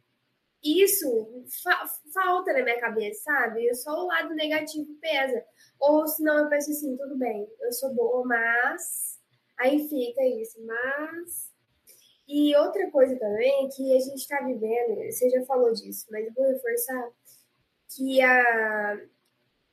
isso 0.62 1.44
fa 1.62 1.86
falta 2.14 2.52
na 2.52 2.62
minha 2.62 2.80
cabeça, 2.80 3.24
sabe? 3.24 3.74
Só 3.74 3.90
o 3.90 4.06
lado 4.06 4.34
negativo 4.34 4.94
pesa. 5.00 5.44
Ou 5.80 6.06
senão 6.06 6.38
eu 6.38 6.48
penso 6.48 6.70
assim, 6.70 6.96
tudo 6.96 7.18
bem, 7.18 7.48
eu 7.60 7.72
sou 7.72 7.92
boa, 7.92 8.24
mas. 8.24 9.20
Aí 9.58 9.88
fica 9.88 10.24
isso, 10.24 10.64
mas. 10.64 11.52
E 12.28 12.54
outra 12.56 12.90
coisa 12.90 13.18
também 13.18 13.68
que 13.68 13.96
a 13.96 14.00
gente 14.00 14.20
está 14.20 14.40
vivendo, 14.40 14.96
você 15.10 15.28
já 15.28 15.44
falou 15.44 15.72
disso, 15.72 16.06
mas 16.10 16.26
eu 16.26 16.32
vou 16.32 16.46
reforçar 16.46 17.10
que 17.94 18.22
a. 18.22 19.00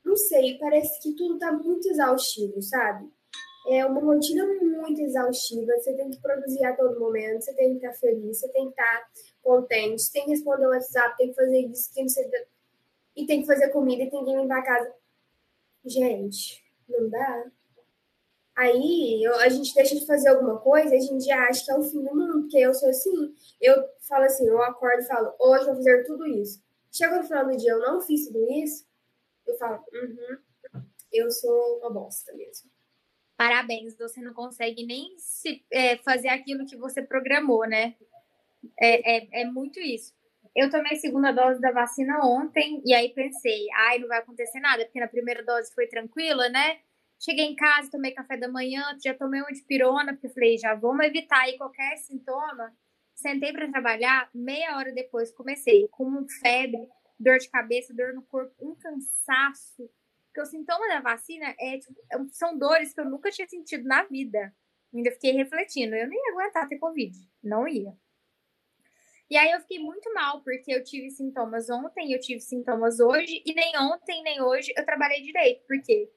Não 0.04 0.16
sei, 0.16 0.58
parece 0.58 1.00
que 1.02 1.16
tudo 1.16 1.38
tá 1.38 1.52
muito 1.52 1.88
exaustivo, 1.88 2.62
sabe? 2.62 3.08
É 3.68 3.86
uma 3.86 4.02
rotina 4.02 4.46
muito 4.46 5.02
exaustiva, 5.02 5.74
você 5.78 5.94
tem 5.94 6.10
que 6.10 6.20
produzir 6.20 6.66
a 6.66 6.76
todo 6.76 7.00
momento, 7.00 7.44
você 7.44 7.54
tem 7.54 7.78
que 7.78 7.86
estar 7.86 7.94
feliz, 8.00 8.40
você 8.40 8.50
tem 8.50 8.66
que 8.66 8.72
estar 8.72 9.10
contente, 9.50 10.12
tem 10.12 10.26
que 10.26 10.30
responder 10.30 10.68
o 10.68 10.70
WhatsApp, 10.70 11.18
tem 11.18 11.30
que 11.30 11.36
fazer 11.36 11.60
isso, 11.66 11.92
tem 11.92 12.06
que 12.06 12.12
ser... 12.12 12.48
e 13.16 13.26
tem 13.26 13.42
que 13.42 13.48
fazer 13.48 13.70
comida 13.70 14.04
e 14.04 14.10
tem 14.10 14.24
que 14.24 14.32
limpar 14.32 14.60
a 14.60 14.64
casa. 14.64 14.94
Gente, 15.84 16.64
não 16.88 17.10
dá. 17.10 17.52
Aí 18.56 19.24
eu, 19.24 19.34
a 19.40 19.50
gente 19.50 19.74
deixa 19.74 19.96
de 19.96 20.06
fazer 20.06 20.30
alguma 20.30 20.60
coisa, 20.60 20.94
a 20.94 21.00
gente 21.00 21.26
já 21.26 21.48
acha 21.48 21.66
que 21.66 21.72
é 21.72 21.76
o 21.76 21.82
fim 21.82 22.04
do 22.04 22.16
mundo, 22.16 22.42
porque 22.42 22.58
eu 22.58 22.74
sou 22.76 22.90
assim. 22.90 23.34
Eu 23.60 23.76
falo 24.08 24.26
assim, 24.26 24.46
eu 24.46 24.62
acordo 24.62 25.02
e 25.02 25.08
falo, 25.08 25.34
hoje 25.40 25.66
vou 25.66 25.76
fazer 25.76 26.04
tudo 26.04 26.28
isso. 26.28 26.62
Chega 26.92 27.18
no 27.18 27.24
final 27.24 27.48
do 27.48 27.58
dia, 27.58 27.72
eu 27.72 27.80
não 27.80 28.02
fiz 28.02 28.28
tudo 28.28 28.52
isso, 28.52 28.86
eu 29.48 29.58
falo, 29.58 29.84
uhum, 29.94 30.84
eu 31.12 31.32
sou 31.32 31.80
uma 31.80 31.90
bosta 31.90 32.34
mesmo. 32.34 32.70
Parabéns, 33.38 33.98
você 33.98 34.22
não 34.22 34.34
consegue 34.34 34.86
nem 34.86 35.18
se, 35.18 35.64
é, 35.72 35.98
fazer 35.98 36.28
aquilo 36.28 36.66
que 36.66 36.76
você 36.76 37.02
programou, 37.02 37.66
né? 37.66 37.96
É, 38.80 39.18
é, 39.18 39.42
é 39.42 39.46
muito 39.46 39.80
isso. 39.80 40.14
Eu 40.56 40.70
tomei 40.70 40.94
a 40.94 41.00
segunda 41.00 41.32
dose 41.32 41.62
da 41.62 41.72
vacina 41.72 42.26
ontem 42.26 42.82
e 42.86 42.94
aí 42.94 43.10
pensei, 43.14 43.68
ai, 43.74 44.00
não 44.00 44.08
vai 44.08 44.20
acontecer 44.20 44.60
nada, 44.60 44.84
porque 44.84 45.00
na 45.00 45.08
primeira 45.08 45.44
dose 45.44 45.74
foi 45.74 45.88
tranquila, 45.88 46.50
né? 46.50 46.80
Cheguei 47.20 47.46
em 47.46 47.56
casa, 47.56 47.92
tomei 47.92 48.12
café 48.12 48.38
da 48.38 48.48
manhã, 48.48 48.82
já 49.04 49.14
tomei 49.14 49.42
uma 49.42 49.52
de 49.52 49.62
pirona, 49.64 50.14
porque 50.14 50.30
falei, 50.30 50.58
já 50.58 50.74
vamos 50.74 51.06
evitar 51.06 51.42
aí 51.42 51.58
qualquer 51.58 51.98
sintoma. 51.98 52.74
Sentei 53.14 53.52
para 53.52 53.70
trabalhar, 53.70 54.30
meia 54.34 54.78
hora 54.78 54.94
depois 54.94 55.32
comecei 55.32 55.88
com 55.90 56.26
febre, 56.42 56.88
dor 57.20 57.38
de 57.38 57.50
cabeça, 57.50 57.94
dor 57.94 58.14
no 58.14 58.22
corpo, 58.24 58.54
um 58.62 58.74
cansaço. 58.76 59.90
Porque 60.28 60.42
o 60.42 60.46
sintoma 60.46 60.88
da 60.88 61.02
vacina 61.02 61.54
é, 61.60 61.78
tipo, 61.78 62.00
é 62.12 62.18
são 62.32 62.58
dores 62.58 62.94
que 62.94 63.02
eu 63.02 63.10
nunca 63.10 63.30
tinha 63.30 63.48
sentido 63.48 63.84
na 63.84 64.04
vida. 64.04 64.54
Ainda 64.94 65.12
fiquei 65.12 65.34
refletindo, 65.34 65.96
eu 65.96 66.08
nem 66.08 66.18
ia 66.18 66.32
aguentar 66.32 66.68
ter 66.70 66.80
Covid. 66.80 67.18
Não 67.44 67.68
ia. 67.68 67.94
E 69.30 69.38
aí 69.38 69.52
eu 69.52 69.60
fiquei 69.62 69.80
muito 69.80 70.12
mal, 70.14 70.42
porque 70.42 70.74
eu 70.74 70.84
tive 70.84 71.12
sintomas 71.12 71.70
ontem, 71.70 72.12
eu 72.12 72.20
tive 72.20 72.40
sintomas 72.40 73.00
hoje, 73.00 73.44
e 73.46 73.54
nem 73.54 73.78
ontem, 73.78 74.24
nem 74.24 74.42
hoje 74.42 74.74
eu 74.76 74.84
trabalhei 74.84 75.22
direito, 75.22 75.64
porque 75.68 76.12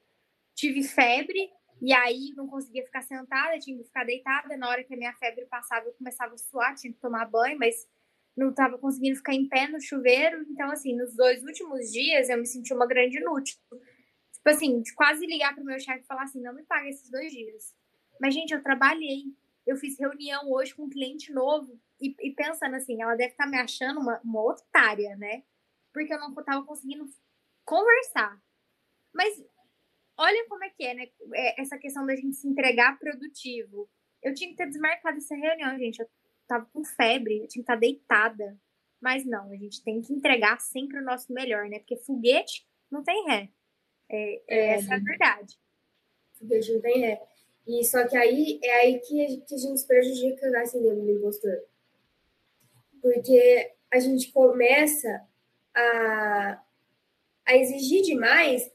tive 0.55 0.81
febre, 0.83 1.51
e 1.81 1.93
aí 1.93 2.33
não 2.35 2.47
conseguia 2.47 2.83
ficar 2.83 3.01
sentada, 3.01 3.59
tinha 3.59 3.77
que 3.77 3.83
ficar 3.83 4.03
deitada. 4.03 4.57
Na 4.57 4.69
hora 4.69 4.83
que 4.83 4.93
a 4.93 4.97
minha 4.97 5.13
febre 5.13 5.45
passava, 5.45 5.85
eu 5.85 5.93
começava 5.93 6.33
a 6.33 6.37
suar, 6.37 6.73
tinha 6.75 6.93
que 6.93 6.99
tomar 6.99 7.25
banho, 7.25 7.59
mas 7.59 7.87
não 8.35 8.49
estava 8.49 8.77
conseguindo 8.77 9.17
ficar 9.17 9.33
em 9.33 9.47
pé 9.47 9.67
no 9.67 9.81
chuveiro. 9.81 10.43
Então, 10.49 10.71
assim, 10.71 10.95
nos 10.95 11.13
dois 11.15 11.43
últimos 11.43 11.91
dias 11.91 12.29
eu 12.29 12.37
me 12.37 12.45
senti 12.45 12.73
uma 12.73 12.87
grande 12.87 13.17
inútil. 13.17 13.57
Tipo 13.69 14.49
assim, 14.49 14.81
de 14.81 14.93
quase 14.93 15.25
ligar 15.25 15.53
pro 15.53 15.63
meu 15.63 15.79
chefe 15.79 16.03
e 16.03 16.07
falar 16.07 16.23
assim: 16.23 16.41
não 16.41 16.53
me 16.53 16.63
paga 16.63 16.87
esses 16.87 17.09
dois 17.11 17.31
dias. 17.31 17.75
Mas, 18.19 18.33
gente, 18.33 18.53
eu 18.53 18.63
trabalhei. 18.63 19.23
Eu 19.65 19.77
fiz 19.77 19.99
reunião 19.99 20.51
hoje 20.51 20.73
com 20.73 20.83
um 20.83 20.89
cliente 20.89 21.31
novo 21.31 21.79
e, 22.03 22.15
e 22.19 22.31
pensando 22.31 22.75
assim, 22.75 23.01
ela 23.01 23.15
deve 23.15 23.31
estar 23.31 23.45
tá 23.45 23.49
me 23.49 23.57
achando 23.57 23.99
uma, 23.99 24.19
uma 24.23 24.41
otária, 24.43 25.15
né? 25.15 25.43
Porque 25.93 26.13
eu 26.13 26.19
não 26.19 26.33
estava 26.33 26.65
conseguindo 26.65 27.05
conversar. 27.63 28.37
Mas 29.13 29.41
olha 30.17 30.45
como 30.49 30.63
é 30.65 30.69
que 30.69 30.83
é, 30.83 30.93
né? 30.93 31.07
É, 31.33 31.61
essa 31.61 31.77
questão 31.77 32.05
da 32.05 32.15
gente 32.15 32.35
se 32.35 32.47
entregar 32.47 32.99
produtivo. 32.99 33.89
Eu 34.21 34.33
tinha 34.33 34.49
que 34.49 34.57
ter 34.57 34.67
desmarcado 34.67 35.17
essa 35.17 35.35
reunião, 35.35 35.77
gente. 35.77 35.99
Eu 35.99 36.09
tava 36.47 36.65
com 36.73 36.83
febre, 36.83 37.39
eu 37.39 37.47
tinha 37.47 37.63
que 37.63 37.71
estar 37.71 37.75
deitada. 37.75 38.59
Mas 38.99 39.25
não, 39.25 39.51
a 39.51 39.55
gente 39.55 39.83
tem 39.83 40.01
que 40.01 40.13
entregar 40.13 40.59
sempre 40.59 40.97
o 40.97 41.03
nosso 41.03 41.31
melhor, 41.31 41.69
né? 41.69 41.79
Porque 41.79 41.97
foguete 41.97 42.67
não 42.89 43.03
tem 43.03 43.25
ré. 43.25 43.49
É, 44.09 44.41
é, 44.47 44.67
essa 44.75 44.93
é 44.93 44.97
a 44.97 44.99
verdade. 44.99 45.59
Foguete 46.39 46.73
não 46.73 46.81
tem 46.81 46.99
ré. 46.99 47.21
E 47.67 47.83
só 47.85 48.05
que 48.07 48.17
aí 48.17 48.59
é 48.61 48.71
aí 48.81 48.99
que 48.99 49.23
a 49.23 49.27
gente, 49.27 49.45
que 49.45 49.55
a 49.55 49.57
gente 49.57 49.85
prejudica 49.85 50.49
na 50.49 50.65
síndrome 50.65 51.01
do 51.01 51.11
impostor. 51.11 51.63
Porque 53.03 53.71
a 53.93 53.99
gente 53.99 54.31
começa 54.31 55.21
a, 55.75 56.59
a 57.45 57.55
exigir 57.57 58.01
demais 58.01 58.71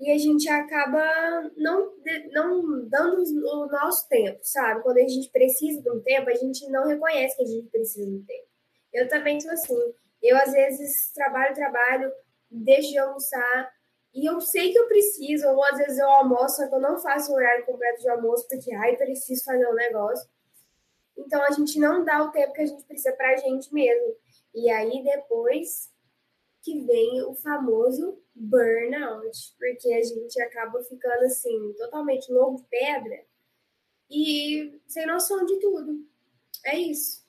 e 0.00 0.10
a 0.10 0.18
gente 0.18 0.48
acaba 0.48 1.50
não, 1.56 1.92
não 2.32 2.88
dando 2.88 3.22
o 3.22 3.66
nosso 3.66 4.08
tempo, 4.08 4.40
sabe? 4.42 4.82
Quando 4.82 4.98
a 4.98 5.06
gente 5.06 5.30
precisa 5.30 5.80
de 5.80 5.90
um 5.90 6.00
tempo, 6.00 6.28
a 6.28 6.34
gente 6.34 6.68
não 6.70 6.88
reconhece 6.88 7.36
que 7.36 7.42
a 7.42 7.46
gente 7.46 7.68
precisa 7.68 8.04
de 8.04 8.16
um 8.16 8.24
tempo. 8.24 8.48
Eu 8.92 9.08
também 9.08 9.40
sou 9.40 9.50
assim. 9.52 9.94
Eu, 10.22 10.36
às 10.38 10.50
vezes, 10.50 11.12
trabalho, 11.12 11.54
trabalho, 11.54 12.10
deixo 12.50 12.90
de 12.90 12.98
almoçar, 12.98 13.70
e 14.16 14.24
eu 14.24 14.40
sei 14.40 14.72
que 14.72 14.78
eu 14.78 14.88
preciso, 14.88 15.46
ou 15.46 15.62
às 15.62 15.76
vezes 15.76 15.98
eu 15.98 16.08
almoço, 16.08 16.56
só 16.56 16.66
que 16.66 16.74
eu 16.74 16.80
não 16.80 16.98
faço 16.98 17.30
o 17.30 17.34
horário 17.34 17.66
completo 17.66 18.00
de 18.00 18.08
almoço, 18.08 18.48
porque, 18.48 18.74
ai, 18.74 18.96
preciso 18.96 19.44
fazer 19.44 19.68
um 19.68 19.74
negócio. 19.74 20.26
Então, 21.16 21.42
a 21.42 21.50
gente 21.50 21.78
não 21.78 22.04
dá 22.04 22.22
o 22.22 22.30
tempo 22.30 22.52
que 22.52 22.62
a 22.62 22.66
gente 22.66 22.84
precisa 22.84 23.12
pra 23.12 23.36
gente 23.36 23.72
mesmo. 23.72 24.16
E 24.54 24.70
aí, 24.70 25.02
depois 25.02 25.92
que 26.62 26.80
vem 26.80 27.22
o 27.22 27.34
famoso 27.34 28.20
burnout, 28.34 29.54
porque 29.58 29.92
a 29.92 30.02
gente 30.02 30.40
acaba 30.42 30.82
ficando, 30.82 31.24
assim, 31.24 31.72
totalmente 31.74 32.30
louco 32.32 32.66
pedra 32.68 33.24
e 34.10 34.80
sem 34.86 35.06
noção 35.06 35.44
de 35.46 35.58
tudo. 35.60 36.04
É 36.64 36.76
isso. 36.76 37.24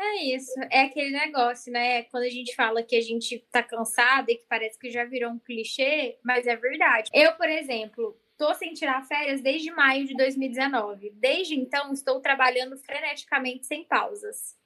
É 0.00 0.22
isso, 0.22 0.54
é 0.70 0.82
aquele 0.82 1.10
negócio, 1.10 1.72
né? 1.72 2.04
Quando 2.04 2.22
a 2.22 2.30
gente 2.30 2.54
fala 2.54 2.84
que 2.84 2.94
a 2.94 3.00
gente 3.00 3.44
tá 3.50 3.64
cansada 3.64 4.30
e 4.30 4.36
que 4.36 4.46
parece 4.48 4.78
que 4.78 4.92
já 4.92 5.04
virou 5.04 5.32
um 5.32 5.40
clichê, 5.40 6.20
mas 6.22 6.46
é 6.46 6.54
verdade. 6.54 7.10
Eu, 7.12 7.32
por 7.32 7.48
exemplo, 7.48 8.16
tô 8.38 8.54
sem 8.54 8.72
tirar 8.72 9.04
férias 9.06 9.42
desde 9.42 9.70
maio 9.70 10.06
de 10.06 10.16
2019. 10.16 11.10
Desde 11.10 11.54
então, 11.54 11.92
estou 11.92 12.20
trabalhando 12.20 12.78
freneticamente 12.78 13.66
sem 13.66 13.84
pausas. 13.84 14.56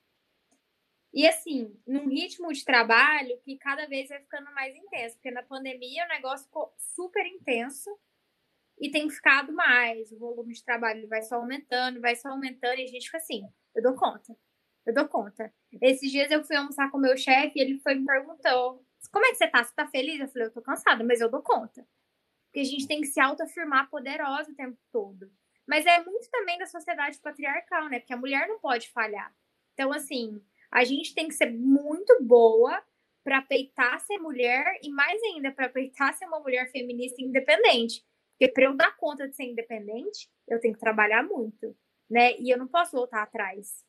E 1.12 1.26
assim, 1.26 1.76
num 1.86 2.08
ritmo 2.08 2.52
de 2.52 2.64
trabalho 2.64 3.38
que 3.44 3.58
cada 3.58 3.86
vez 3.86 4.08
vai 4.08 4.20
ficando 4.20 4.52
mais 4.54 4.76
intenso, 4.76 5.16
porque 5.16 5.30
na 5.30 5.42
pandemia 5.42 6.04
o 6.04 6.08
negócio 6.08 6.46
ficou 6.46 6.72
super 6.78 7.26
intenso 7.26 7.90
e 8.78 8.90
tem 8.90 9.10
ficado 9.10 9.52
mais. 9.52 10.12
O 10.12 10.18
volume 10.18 10.54
de 10.54 10.64
trabalho 10.64 11.08
vai 11.08 11.22
só 11.22 11.36
aumentando, 11.36 12.00
vai 12.00 12.14
só 12.14 12.28
aumentando, 12.28 12.78
e 12.78 12.84
a 12.84 12.86
gente 12.86 13.06
fica 13.06 13.18
assim, 13.18 13.42
eu 13.74 13.82
dou 13.82 13.94
conta 13.94 14.36
eu 14.86 14.94
dou 14.94 15.08
conta. 15.08 15.52
Esses 15.80 16.10
dias 16.10 16.30
eu 16.30 16.44
fui 16.44 16.56
almoçar 16.56 16.90
com 16.90 16.98
o 16.98 17.00
meu 17.00 17.16
chefe 17.16 17.58
e 17.58 17.62
ele 17.62 17.78
foi 17.80 17.94
me 17.94 18.04
perguntou: 18.04 18.84
Como 19.10 19.24
é 19.24 19.30
que 19.30 19.36
você 19.36 19.46
tá? 19.46 19.62
Você 19.62 19.74
tá 19.74 19.86
feliz? 19.86 20.20
Eu 20.20 20.28
falei: 20.28 20.48
Eu 20.48 20.52
tô 20.52 20.60
cansada, 20.60 21.04
mas 21.04 21.20
eu 21.20 21.30
dou 21.30 21.42
conta. 21.42 21.86
Porque 22.52 22.60
a 22.60 22.64
gente 22.64 22.86
tem 22.86 23.00
que 23.00 23.06
se 23.06 23.18
autoafirmar 23.18 23.88
poderosa 23.88 24.52
o 24.52 24.54
tempo 24.54 24.76
todo. 24.92 25.32
Mas 25.66 25.86
é 25.86 26.04
muito 26.04 26.28
também 26.30 26.58
da 26.58 26.66
sociedade 26.66 27.18
patriarcal, 27.18 27.88
né? 27.88 27.98
Porque 27.98 28.12
a 28.12 28.16
mulher 28.18 28.46
não 28.46 28.58
pode 28.58 28.90
falhar. 28.90 29.34
Então, 29.72 29.90
assim, 29.90 30.38
a 30.70 30.84
gente 30.84 31.14
tem 31.14 31.28
que 31.28 31.34
ser 31.34 31.50
muito 31.50 32.22
boa 32.22 32.78
para 33.24 33.40
peitar 33.40 33.98
ser 34.00 34.18
mulher 34.18 34.78
e 34.82 34.90
mais 34.90 35.22
ainda 35.22 35.50
para 35.50 35.70
peitar 35.70 36.12
ser 36.12 36.26
uma 36.26 36.40
mulher 36.40 36.70
feminista 36.70 37.22
independente. 37.22 38.04
Porque 38.32 38.52
para 38.52 38.64
eu 38.64 38.76
dar 38.76 38.94
conta 38.98 39.26
de 39.26 39.34
ser 39.34 39.44
independente, 39.44 40.28
eu 40.46 40.60
tenho 40.60 40.74
que 40.74 40.80
trabalhar 40.80 41.22
muito, 41.22 41.74
né? 42.10 42.36
E 42.38 42.50
eu 42.50 42.58
não 42.58 42.68
posso 42.68 42.92
voltar 42.92 43.22
atrás. 43.22 43.82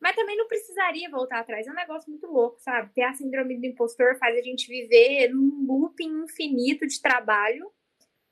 Mas 0.00 0.16
também 0.16 0.36
não 0.36 0.48
precisaria 0.48 1.10
voltar 1.10 1.40
atrás. 1.40 1.66
É 1.66 1.70
um 1.70 1.74
negócio 1.74 2.08
muito 2.08 2.26
louco, 2.26 2.58
sabe? 2.60 2.90
Ter 2.94 3.02
a 3.02 3.12
síndrome 3.12 3.58
do 3.58 3.66
impostor 3.66 4.16
faz 4.16 4.34
a 4.34 4.40
gente 4.40 4.66
viver 4.66 5.28
num 5.28 5.66
looping 5.66 6.22
infinito 6.22 6.86
de 6.86 7.02
trabalho, 7.02 7.70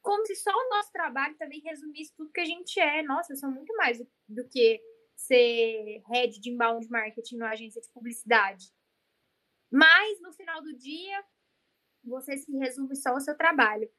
como 0.07 0.25
se 0.25 0.37
só 0.37 0.53
o 0.53 0.69
nosso 0.71 0.93
trabalho 0.93 1.37
também 1.37 1.61
resumisse 1.63 2.15
tudo 2.15 2.31
que 2.31 2.41
a 2.41 2.45
gente 2.45 2.79
é. 2.79 3.03
Nossa, 3.03 3.33
eu 3.33 3.37
sou 3.37 3.51
muito 3.51 3.75
mais 3.77 3.99
do, 4.29 4.49
que 4.49 4.81
ser 5.17 6.01
head 6.07 6.39
de 6.39 6.51
inbound 6.51 6.89
marketing 6.89 7.39
numa 7.39 7.51
agência 7.51 7.83
de 7.83 7.89
publicidade. 7.89 8.67
Mas 9.69 10.21
no 10.21 10.33
final 10.33 10.63
do 10.63 10.73
dia, 10.77 11.25
você 12.05 12.39
se 12.39 12.57
resume 12.57 12.95
só 12.95 13.11
ao 13.11 13.21
seu 13.21 13.37
trabalho. 13.37 13.91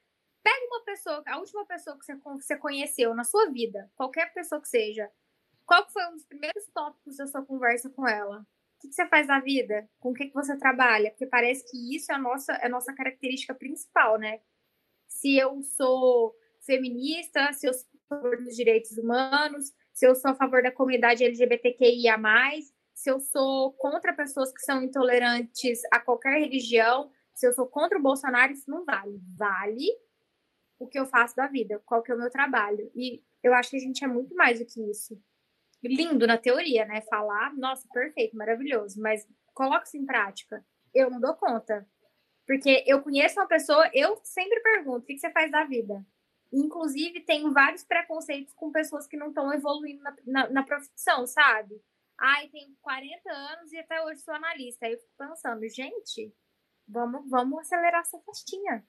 Pega 0.41 0.65
uma 0.67 0.85
pessoa, 0.85 1.21
a 1.27 1.39
última 1.39 1.65
pessoa 1.65 1.99
que 1.99 2.05
você 2.05 2.55
conheceu 2.55 3.13
na 3.13 3.25
sua 3.25 3.51
vida, 3.51 3.91
qualquer 3.93 4.33
pessoa 4.33 4.61
que 4.61 4.69
seja, 4.69 5.11
qual 5.65 5.89
foi 5.89 6.07
um 6.07 6.13
dos 6.13 6.25
primeiros 6.25 6.65
tópicos 6.73 7.17
da 7.17 7.27
sua 7.27 7.45
conversa 7.45 7.89
com 7.89 8.07
ela? 8.07 8.39
O 8.39 8.79
que, 8.79 8.93
você 8.93 9.05
faz 9.09 9.27
na 9.27 9.41
vida? 9.41 9.89
Com 9.99 10.11
o 10.11 10.13
que 10.13 10.31
você 10.31 10.57
trabalha? 10.57 11.09
Porque 11.09 11.25
parece 11.25 11.69
que 11.69 11.93
isso 11.93 12.13
é 12.13 12.15
a 12.15 12.19
nossa, 12.19 12.53
é 12.53 12.67
a 12.67 12.69
nossa 12.69 12.93
característica 12.93 13.53
principal, 13.53 14.17
né? 14.17 14.39
Se 15.07 15.37
eu 15.37 15.61
sou 15.61 16.35
feminista, 16.65 17.53
se 17.53 17.67
eu 17.67 17.73
sou 17.73 17.87
a 18.09 18.15
favor 18.15 18.37
dos 18.43 18.55
direitos 18.55 18.97
humanos, 18.97 19.71
se 19.93 20.05
eu 20.05 20.15
sou 20.15 20.31
a 20.31 20.35
favor 20.35 20.61
da 20.61 20.71
comunidade 20.71 21.23
LGBTQIA, 21.23 22.17
se 22.93 23.09
eu 23.09 23.19
sou 23.19 23.73
contra 23.73 24.13
pessoas 24.13 24.51
que 24.51 24.61
são 24.61 24.81
intolerantes 24.81 25.81
a 25.91 25.99
qualquer 25.99 26.39
religião, 26.39 27.11
se 27.33 27.47
eu 27.47 27.53
sou 27.53 27.67
contra 27.67 27.97
o 27.97 28.01
Bolsonaro, 28.01 28.51
isso 28.51 28.69
não 28.69 28.83
vale. 28.83 29.19
Vale 29.35 29.87
o 30.79 30.87
que 30.87 30.99
eu 30.99 31.05
faço 31.05 31.35
da 31.35 31.47
vida, 31.47 31.81
qual 31.85 32.01
que 32.01 32.11
é 32.11 32.15
o 32.15 32.17
meu 32.17 32.29
trabalho. 32.29 32.91
E 32.95 33.23
eu 33.43 33.53
acho 33.53 33.71
que 33.71 33.77
a 33.77 33.79
gente 33.79 34.03
é 34.03 34.07
muito 34.07 34.35
mais 34.35 34.59
do 34.59 34.65
que 34.65 34.81
isso 34.89 35.19
lindo 35.83 36.25
na 36.25 36.37
teoria, 36.37 36.85
né? 36.85 37.01
Falar, 37.01 37.55
nossa, 37.55 37.87
perfeito, 37.93 38.35
maravilhoso, 38.35 38.99
mas 39.01 39.27
coloca 39.53 39.85
isso 39.85 39.97
em 39.97 40.05
prática. 40.05 40.65
Eu 40.93 41.09
não 41.09 41.19
dou 41.19 41.35
conta. 41.35 41.87
Porque 42.47 42.85
eu 42.87 43.03
conheço 43.03 43.39
uma 43.39 43.45
pessoa, 43.45 43.91
eu 43.93 44.19
sempre 44.23 44.61
pergunto: 44.61 44.99
o 44.99 45.05
que 45.05 45.19
você 45.19 45.29
faz 45.29 45.51
da 45.51 45.65
vida? 45.65 46.03
Inclusive, 46.51 47.19
tenho 47.19 47.51
vários 47.51 47.83
preconceitos 47.83 48.53
com 48.53 48.71
pessoas 48.71 49.05
que 49.05 49.17
não 49.17 49.27
estão 49.27 49.53
evoluindo 49.53 50.01
na, 50.01 50.15
na, 50.25 50.49
na, 50.49 50.63
profissão, 50.63 51.27
sabe? 51.27 51.79
Ai, 52.17 52.47
tenho 52.47 52.73
40 52.81 53.29
anos 53.29 53.73
e 53.73 53.77
até 53.77 54.01
hoje 54.01 54.21
sou 54.21 54.33
analista. 54.33 54.85
Aí 54.85 54.93
eu 54.93 54.97
fico 54.97 55.11
pensando, 55.17 55.67
gente, 55.67 56.33
vamos, 56.87 57.29
vamos 57.29 57.59
acelerar 57.59 57.99
essa 57.99 58.17
festinha. 58.19 58.83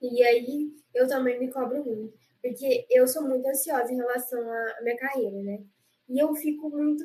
E 0.00 0.22
aí, 0.22 0.70
eu 0.94 1.08
também 1.08 1.40
me 1.40 1.50
cobro 1.50 1.82
muito. 1.82 2.18
Porque 2.42 2.86
eu 2.90 3.08
sou 3.08 3.22
muito 3.22 3.48
ansiosa 3.48 3.90
em 3.90 3.96
relação 3.96 4.40
à 4.40 4.82
minha 4.82 4.96
carreira, 4.98 5.42
né? 5.42 5.64
E 6.06 6.18
eu 6.22 6.34
fico 6.36 6.68
muito, 6.68 7.02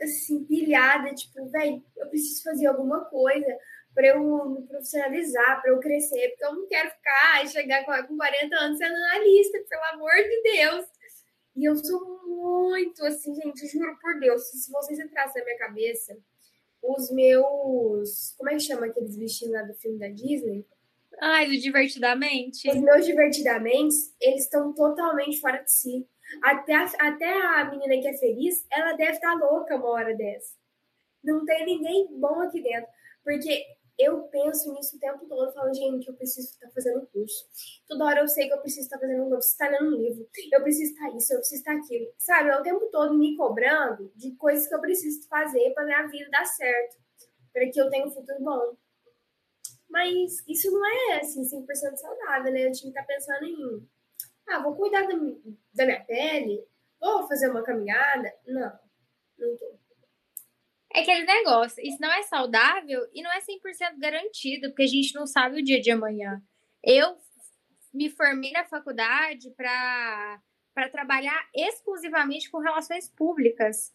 assim, 0.00 0.44
pilhada, 0.44 1.14
tipo, 1.14 1.46
velho, 1.50 1.84
eu 1.94 2.08
preciso 2.08 2.42
fazer 2.42 2.66
alguma 2.66 3.04
coisa 3.04 3.58
para 3.94 4.08
eu 4.08 4.48
me 4.50 4.66
profissionalizar, 4.66 5.60
para 5.60 5.70
eu 5.70 5.80
crescer, 5.80 6.30
porque 6.30 6.44
eu 6.44 6.54
não 6.54 6.66
quero 6.66 6.90
ficar 6.90 7.44
e 7.44 7.48
chegar 7.48 7.84
com 7.84 8.16
40 8.16 8.56
anos 8.56 8.78
sendo 8.78 8.94
analista, 8.94 9.58
pelo 9.68 9.84
amor 9.92 10.14
de 10.14 10.42
Deus. 10.42 10.86
E 11.56 11.64
eu 11.64 11.76
sou 11.76 12.26
muito 12.26 13.04
assim, 13.04 13.34
gente, 13.34 13.66
juro 13.66 13.98
por 14.00 14.18
Deus, 14.18 14.42
se 14.50 14.70
vocês 14.70 14.98
entrassem 14.98 15.40
na 15.40 15.44
minha 15.44 15.58
cabeça, 15.58 16.16
os 16.82 17.10
meus. 17.10 18.34
Como 18.36 18.50
é 18.50 18.54
que 18.54 18.60
chama 18.60 18.86
aqueles 18.86 19.16
bichinhos 19.16 19.54
lá 19.54 19.62
do 19.62 19.74
filme 19.74 19.98
da 19.98 20.08
Disney? 20.08 20.66
Ai, 21.20 21.46
do 21.46 21.56
Divertidamente. 21.58 22.68
Os 22.68 22.76
meus 22.76 23.06
Divertidamente, 23.06 23.94
eles 24.20 24.44
estão 24.44 24.72
totalmente 24.74 25.40
fora 25.40 25.62
de 25.62 25.70
si. 25.70 26.08
Até 26.42 26.74
a, 26.74 26.84
até 26.98 27.30
a 27.30 27.70
menina 27.70 28.00
que 28.00 28.08
é 28.08 28.16
feliz, 28.16 28.66
ela 28.72 28.94
deve 28.94 29.12
estar 29.12 29.34
louca 29.34 29.76
uma 29.76 29.90
hora 29.90 30.14
dessa. 30.16 30.56
Não 31.22 31.44
tem 31.44 31.64
ninguém 31.66 32.08
bom 32.18 32.40
aqui 32.40 32.62
dentro. 32.62 32.88
Porque 33.22 33.64
eu 33.98 34.22
penso 34.24 34.72
nisso 34.72 34.96
o 34.96 35.00
tempo 35.00 35.26
todo, 35.26 35.52
falando, 35.52 35.74
gente, 35.74 36.08
eu 36.08 36.14
preciso 36.14 36.48
estar 36.48 36.70
fazendo 36.70 37.00
um 37.02 37.06
curso. 37.06 37.46
Toda 37.86 38.04
hora 38.04 38.20
eu 38.20 38.28
sei 38.28 38.48
que 38.48 38.54
eu 38.54 38.60
preciso 38.60 38.86
estar 38.86 38.98
fazendo 38.98 39.24
um 39.24 39.30
curso, 39.30 39.48
eu 39.48 39.52
estar 39.52 39.70
lendo 39.70 39.94
um 39.94 40.00
livro, 40.00 40.28
eu 40.52 40.62
preciso 40.62 40.92
estar 40.92 41.16
isso, 41.16 41.32
eu 41.32 41.38
preciso 41.38 41.60
estar 41.60 41.76
aquilo. 41.76 42.12
Sabe, 42.18 42.50
eu 42.50 42.58
o 42.58 42.62
tempo 42.62 42.86
todo 42.90 43.16
me 43.16 43.36
cobrando 43.36 44.10
de 44.16 44.34
coisas 44.36 44.66
que 44.66 44.74
eu 44.74 44.80
preciso 44.80 45.26
fazer 45.28 45.72
para 45.74 45.84
minha 45.84 46.06
vida 46.06 46.30
dar 46.30 46.44
certo, 46.44 46.96
para 47.52 47.68
que 47.70 47.80
eu 47.80 47.90
tenha 47.90 48.06
um 48.06 48.10
futuro 48.10 48.42
bom. 48.42 48.76
Mas 49.88 50.42
isso 50.48 50.70
não 50.70 50.86
é, 50.86 51.20
assim, 51.20 51.42
100% 51.42 51.96
saudável, 51.96 52.52
né? 52.52 52.66
Eu 52.66 52.72
tinha 52.72 52.90
que 52.90 52.98
estar 52.98 53.04
pensando 53.04 53.44
em, 53.44 53.88
ah, 54.48 54.62
vou 54.62 54.74
cuidar 54.74 55.02
da, 55.02 55.14
da 55.74 55.84
minha 55.84 56.04
pele, 56.04 56.66
vou 56.98 57.28
fazer 57.28 57.50
uma 57.50 57.62
caminhada. 57.62 58.32
Não, 58.46 58.72
não 59.38 59.56
tô. 59.58 59.81
É 60.94 61.00
aquele 61.00 61.24
negócio, 61.24 61.82
isso 61.82 61.98
não 62.00 62.12
é 62.12 62.22
saudável 62.22 63.00
e 63.14 63.22
não 63.22 63.32
é 63.32 63.40
100% 63.40 63.98
garantido, 63.98 64.68
porque 64.68 64.82
a 64.82 64.86
gente 64.86 65.14
não 65.14 65.26
sabe 65.26 65.60
o 65.60 65.64
dia 65.64 65.80
de 65.80 65.90
amanhã. 65.90 66.42
Eu 66.84 67.16
me 67.92 68.10
formei 68.10 68.52
na 68.52 68.64
faculdade 68.64 69.50
para 69.56 70.40
trabalhar 70.90 71.48
exclusivamente 71.54 72.50
com 72.50 72.58
relações 72.58 73.08
públicas. 73.08 73.92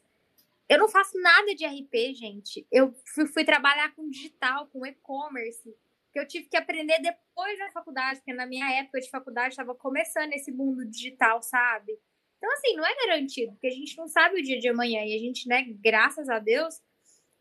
Eu 0.67 0.79
não 0.79 0.89
faço 0.89 1.19
nada 1.21 1.53
de 1.53 1.65
RP, 1.65 2.15
gente. 2.15 2.67
Eu 2.71 2.93
fui, 3.13 3.27
fui 3.27 3.45
trabalhar 3.45 3.93
com 3.95 4.09
digital, 4.09 4.67
com 4.67 4.85
e-commerce, 4.85 5.75
que 6.11 6.19
eu 6.19 6.27
tive 6.27 6.49
que 6.49 6.57
aprender 6.57 6.99
depois 6.99 7.59
da 7.59 7.69
faculdade, 7.69 8.19
porque 8.19 8.33
na 8.33 8.47
minha 8.47 8.69
época 8.71 8.99
de 8.99 9.09
faculdade 9.09 9.49
estava 9.49 9.75
começando 9.75 10.33
esse 10.33 10.51
mundo 10.51 10.83
digital, 10.83 11.43
sabe? 11.43 11.93
Então, 12.37 12.51
assim, 12.53 12.75
não 12.75 12.85
é 12.85 12.95
garantido, 13.05 13.51
porque 13.53 13.67
a 13.67 13.71
gente 13.71 13.97
não 13.97 14.07
sabe 14.07 14.39
o 14.39 14.43
dia 14.43 14.59
de 14.59 14.67
amanhã. 14.67 15.03
E 15.05 15.15
a 15.15 15.19
gente, 15.19 15.47
né, 15.47 15.63
graças 15.79 16.29
a 16.29 16.39
Deus, 16.39 16.81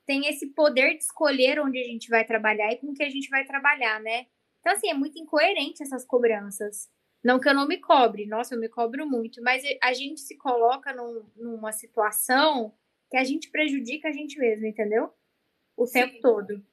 tem 0.06 0.28
esse 0.28 0.46
poder 0.46 0.96
de 0.96 1.02
escolher 1.02 1.58
onde 1.58 1.78
a 1.78 1.84
gente 1.84 2.08
vai 2.08 2.24
trabalhar 2.24 2.72
e 2.72 2.76
com 2.76 2.94
que 2.94 3.02
a 3.02 3.10
gente 3.10 3.28
vai 3.28 3.44
trabalhar, 3.44 4.00
né? 4.00 4.26
Então, 4.60 4.72
assim, 4.72 4.88
é 4.88 4.94
muito 4.94 5.18
incoerente 5.18 5.82
essas 5.82 6.04
cobranças. 6.04 6.88
Não 7.24 7.40
que 7.40 7.48
eu 7.48 7.54
não 7.54 7.66
me 7.66 7.78
cobre, 7.78 8.24
nossa, 8.24 8.54
eu 8.54 8.60
me 8.60 8.68
cobro 8.68 9.04
muito, 9.04 9.42
mas 9.42 9.64
a 9.82 9.92
gente 9.92 10.20
se 10.20 10.36
coloca 10.36 10.92
num, 10.92 11.28
numa 11.34 11.72
situação 11.72 12.72
que 13.10 13.16
a 13.16 13.24
gente 13.24 13.50
prejudica 13.50 14.08
a 14.08 14.12
gente 14.12 14.38
mesmo, 14.38 14.66
entendeu? 14.66 15.12
O 15.76 15.86
Sim. 15.86 15.92
tempo 15.94 16.20
todo. 16.20 16.64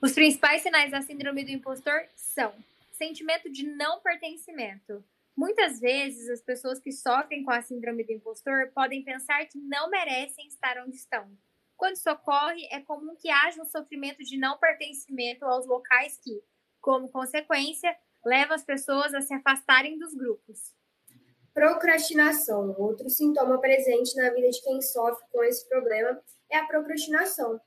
Os 0.00 0.12
principais 0.12 0.62
sinais 0.62 0.90
da 0.90 1.02
síndrome 1.02 1.44
do 1.44 1.50
impostor 1.50 2.06
são 2.14 2.54
sentimento 2.92 3.50
de 3.50 3.64
não 3.66 4.00
pertencimento, 4.00 5.04
Muitas 5.38 5.78
vezes, 5.78 6.28
as 6.28 6.42
pessoas 6.42 6.80
que 6.80 6.90
sofrem 6.90 7.44
com 7.44 7.52
a 7.52 7.62
síndrome 7.62 8.02
do 8.02 8.10
impostor 8.10 8.72
podem 8.74 9.04
pensar 9.04 9.46
que 9.46 9.56
não 9.56 9.88
merecem 9.88 10.48
estar 10.48 10.82
onde 10.84 10.96
estão. 10.96 11.30
Quando 11.76 11.94
isso 11.94 12.10
ocorre, 12.10 12.66
é 12.72 12.80
comum 12.80 13.14
que 13.14 13.30
haja 13.30 13.62
um 13.62 13.64
sofrimento 13.64 14.18
de 14.24 14.36
não 14.36 14.58
pertencimento 14.58 15.44
aos 15.44 15.64
locais 15.64 16.18
que, 16.24 16.42
como 16.80 17.08
consequência, 17.08 17.96
leva 18.26 18.56
as 18.56 18.64
pessoas 18.64 19.14
a 19.14 19.20
se 19.20 19.32
afastarem 19.32 19.96
dos 19.96 20.12
grupos. 20.12 20.74
Procrastinação. 21.54 22.74
Outro 22.76 23.08
sintoma 23.08 23.60
presente 23.60 24.16
na 24.16 24.30
vida 24.30 24.50
de 24.50 24.60
quem 24.60 24.82
sofre 24.82 25.24
com 25.30 25.44
esse 25.44 25.68
problema 25.68 26.20
é 26.50 26.58
a 26.58 26.66
procrastinação. 26.66 27.60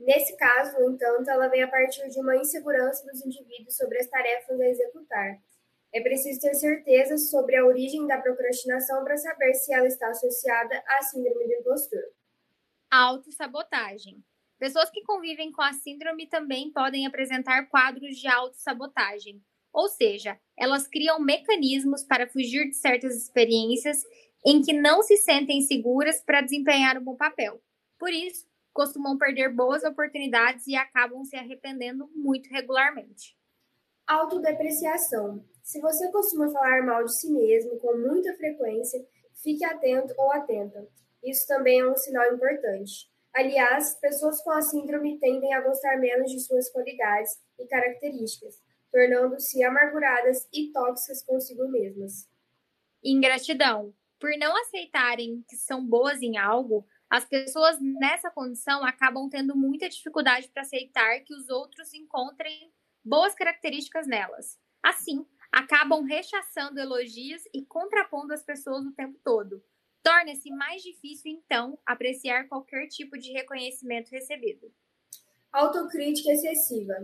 Nesse 0.00 0.34
caso, 0.38 0.80
no 0.80 0.92
entanto, 0.92 1.28
ela 1.28 1.48
vem 1.48 1.62
a 1.62 1.68
partir 1.68 2.08
de 2.08 2.18
uma 2.18 2.38
insegurança 2.38 3.04
dos 3.04 3.22
indivíduos 3.22 3.76
sobre 3.76 3.98
as 3.98 4.06
tarefas 4.06 4.58
a 4.58 4.66
executar 4.66 5.38
é 5.92 6.00
preciso 6.00 6.40
ter 6.40 6.54
certeza 6.54 7.18
sobre 7.18 7.56
a 7.56 7.64
origem 7.64 8.06
da 8.06 8.18
procrastinação 8.18 9.04
para 9.04 9.16
saber 9.16 9.54
se 9.54 9.74
ela 9.74 9.86
está 9.86 10.08
associada 10.08 10.82
à 10.86 11.02
síndrome 11.02 11.46
do 11.46 11.52
impostor. 11.54 12.02
Autossabotagem. 12.90 14.24
Pessoas 14.58 14.90
que 14.90 15.02
convivem 15.02 15.50
com 15.52 15.60
a 15.60 15.72
síndrome 15.72 16.26
também 16.28 16.72
podem 16.72 17.06
apresentar 17.06 17.66
quadros 17.68 18.16
de 18.16 18.28
autossabotagem, 18.28 19.42
ou 19.72 19.88
seja, 19.88 20.38
elas 20.56 20.86
criam 20.86 21.20
mecanismos 21.20 22.04
para 22.04 22.28
fugir 22.28 22.68
de 22.68 22.76
certas 22.76 23.16
experiências 23.16 24.02
em 24.44 24.62
que 24.62 24.72
não 24.72 25.02
se 25.02 25.16
sentem 25.16 25.60
seguras 25.62 26.20
para 26.20 26.40
desempenhar 26.40 26.98
um 26.98 27.04
bom 27.04 27.16
papel. 27.16 27.60
Por 27.98 28.12
isso, 28.12 28.46
costumam 28.72 29.18
perder 29.18 29.52
boas 29.52 29.84
oportunidades 29.84 30.66
e 30.66 30.74
acabam 30.74 31.24
se 31.24 31.36
arrependendo 31.36 32.08
muito 32.14 32.48
regularmente. 32.48 33.36
Autodepreciação. 34.12 35.42
Se 35.62 35.80
você 35.80 36.12
costuma 36.12 36.50
falar 36.50 36.84
mal 36.84 37.02
de 37.02 37.18
si 37.18 37.32
mesmo 37.32 37.78
com 37.78 37.96
muita 37.96 38.34
frequência, 38.34 39.02
fique 39.42 39.64
atento 39.64 40.12
ou 40.18 40.30
atenta. 40.32 40.86
Isso 41.24 41.46
também 41.46 41.80
é 41.80 41.86
um 41.88 41.96
sinal 41.96 42.30
importante. 42.34 43.10
Aliás, 43.32 43.94
pessoas 43.94 44.42
com 44.42 44.50
a 44.50 44.60
síndrome 44.60 45.18
tendem 45.18 45.54
a 45.54 45.62
gostar 45.62 45.96
menos 45.96 46.30
de 46.30 46.40
suas 46.40 46.70
qualidades 46.70 47.40
e 47.58 47.66
características, 47.66 48.62
tornando-se 48.90 49.64
amarguradas 49.64 50.46
e 50.52 50.70
tóxicas 50.72 51.22
consigo 51.24 51.66
mesmas. 51.68 52.28
Ingratidão. 53.02 53.94
Por 54.20 54.32
não 54.38 54.54
aceitarem 54.60 55.42
que 55.48 55.56
são 55.56 55.82
boas 55.82 56.20
em 56.20 56.36
algo, 56.36 56.86
as 57.08 57.24
pessoas 57.24 57.78
nessa 57.80 58.30
condição 58.30 58.84
acabam 58.84 59.30
tendo 59.30 59.56
muita 59.56 59.88
dificuldade 59.88 60.50
para 60.50 60.64
aceitar 60.64 61.20
que 61.20 61.32
os 61.32 61.48
outros 61.48 61.94
encontrem 61.94 62.70
boas 63.04 63.34
características 63.34 64.06
nelas. 64.06 64.58
Assim, 64.82 65.26
acabam 65.50 66.02
rechaçando 66.02 66.80
elogios 66.80 67.42
e 67.52 67.64
contrapondo 67.64 68.32
as 68.32 68.42
pessoas 68.42 68.84
o 68.84 68.92
tempo 68.92 69.18
todo. 69.24 69.62
Torna-se 70.02 70.50
mais 70.50 70.82
difícil, 70.82 71.30
então, 71.30 71.78
apreciar 71.86 72.48
qualquer 72.48 72.88
tipo 72.88 73.16
de 73.16 73.32
reconhecimento 73.32 74.10
recebido. 74.10 74.72
Autocrítica 75.52 76.32
excessiva. 76.32 76.94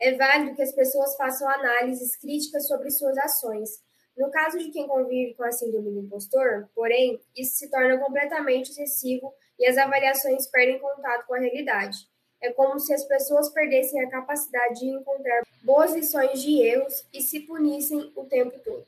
É 0.00 0.14
válido 0.14 0.54
que 0.54 0.62
as 0.62 0.74
pessoas 0.74 1.16
façam 1.16 1.48
análises 1.48 2.16
críticas 2.16 2.66
sobre 2.66 2.90
suas 2.90 3.16
ações. 3.18 3.68
No 4.16 4.30
caso 4.30 4.58
de 4.58 4.70
quem 4.70 4.86
convive 4.86 5.34
com 5.34 5.44
a 5.44 5.52
síndrome 5.52 5.90
do 5.90 6.00
impostor, 6.00 6.70
porém, 6.74 7.20
isso 7.36 7.58
se 7.58 7.70
torna 7.70 7.98
completamente 7.98 8.70
excessivo 8.70 9.34
e 9.58 9.66
as 9.66 9.76
avaliações 9.76 10.48
perdem 10.50 10.78
contato 10.78 11.26
com 11.26 11.34
a 11.34 11.38
realidade. 11.38 11.98
É 12.40 12.52
como 12.52 12.78
se 12.78 12.92
as 12.92 13.04
pessoas 13.04 13.48
perdessem 13.50 14.00
a 14.00 14.10
capacidade 14.10 14.80
de 14.80 14.86
encontrar 14.86 15.42
boas 15.62 15.94
lições 15.94 16.42
de 16.42 16.60
erros 16.60 17.06
e 17.12 17.20
se 17.20 17.40
punissem 17.40 18.12
o 18.14 18.24
tempo 18.24 18.58
todo. 18.60 18.86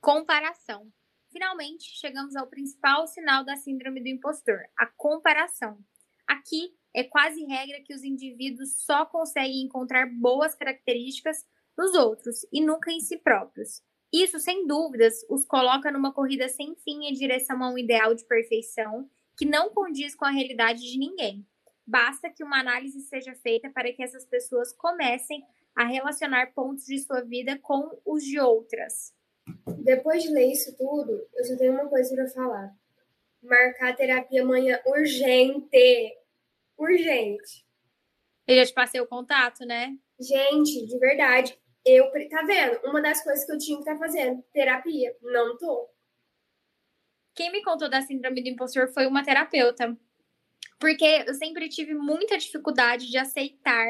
Comparação. 0.00 0.86
Finalmente, 1.30 1.96
chegamos 1.98 2.36
ao 2.36 2.46
principal 2.46 3.06
sinal 3.06 3.44
da 3.44 3.56
síndrome 3.56 4.00
do 4.00 4.08
impostor, 4.08 4.60
a 4.76 4.86
comparação. 4.86 5.78
Aqui 6.26 6.74
é 6.94 7.04
quase 7.04 7.44
regra 7.44 7.80
que 7.84 7.94
os 7.94 8.02
indivíduos 8.02 8.84
só 8.84 9.04
conseguem 9.06 9.62
encontrar 9.62 10.06
boas 10.06 10.54
características 10.54 11.46
nos 11.76 11.94
outros 11.94 12.46
e 12.52 12.60
nunca 12.60 12.90
em 12.90 13.00
si 13.00 13.18
próprios. 13.18 13.82
Isso, 14.12 14.38
sem 14.38 14.66
dúvidas, 14.66 15.24
os 15.28 15.44
coloca 15.44 15.92
numa 15.92 16.12
corrida 16.12 16.48
sem 16.48 16.74
fim 16.76 17.04
em 17.04 17.12
direção 17.12 17.62
a 17.62 17.70
um 17.70 17.78
ideal 17.78 18.14
de 18.14 18.24
perfeição 18.24 19.08
que 19.36 19.44
não 19.44 19.70
condiz 19.70 20.14
com 20.14 20.24
a 20.24 20.30
realidade 20.30 20.80
de 20.80 20.98
ninguém. 20.98 21.46
Basta 21.88 22.28
que 22.28 22.44
uma 22.44 22.60
análise 22.60 23.00
seja 23.00 23.34
feita 23.34 23.70
para 23.70 23.90
que 23.94 24.02
essas 24.02 24.26
pessoas 24.26 24.74
comecem 24.74 25.42
a 25.74 25.86
relacionar 25.86 26.52
pontos 26.52 26.84
de 26.84 26.98
sua 26.98 27.22
vida 27.22 27.58
com 27.62 27.98
os 28.04 28.22
de 28.22 28.38
outras. 28.38 29.14
Depois 29.82 30.22
de 30.22 30.28
ler 30.28 30.52
isso 30.52 30.76
tudo, 30.76 31.26
eu 31.34 31.44
só 31.46 31.56
tenho 31.56 31.72
uma 31.72 31.88
coisa 31.88 32.14
para 32.14 32.28
falar. 32.28 32.76
Marcar 33.42 33.96
terapia 33.96 34.42
amanhã 34.42 34.78
urgente. 34.84 36.14
Urgente. 36.76 37.64
Eu 38.46 38.56
já 38.56 38.66
te 38.66 38.74
passei 38.74 39.00
o 39.00 39.06
contato, 39.06 39.64
né? 39.64 39.96
Gente, 40.20 40.86
de 40.86 40.98
verdade. 40.98 41.58
Eu, 41.86 42.10
tá 42.28 42.42
vendo? 42.42 42.80
Uma 42.84 43.00
das 43.00 43.24
coisas 43.24 43.46
que 43.46 43.52
eu 43.52 43.58
tinha 43.58 43.78
que 43.78 43.84
estar 43.84 43.94
tá 43.94 43.98
fazendo, 43.98 44.44
terapia. 44.52 45.16
Não 45.22 45.56
tô. 45.56 45.88
Quem 47.34 47.50
me 47.50 47.62
contou 47.62 47.88
da 47.88 48.02
síndrome 48.02 48.42
do 48.42 48.48
impostor 48.50 48.92
foi 48.92 49.06
uma 49.06 49.24
terapeuta. 49.24 49.96
Porque 50.78 51.24
eu 51.26 51.34
sempre 51.34 51.68
tive 51.68 51.94
muita 51.94 52.38
dificuldade 52.38 53.10
de 53.10 53.18
aceitar 53.18 53.86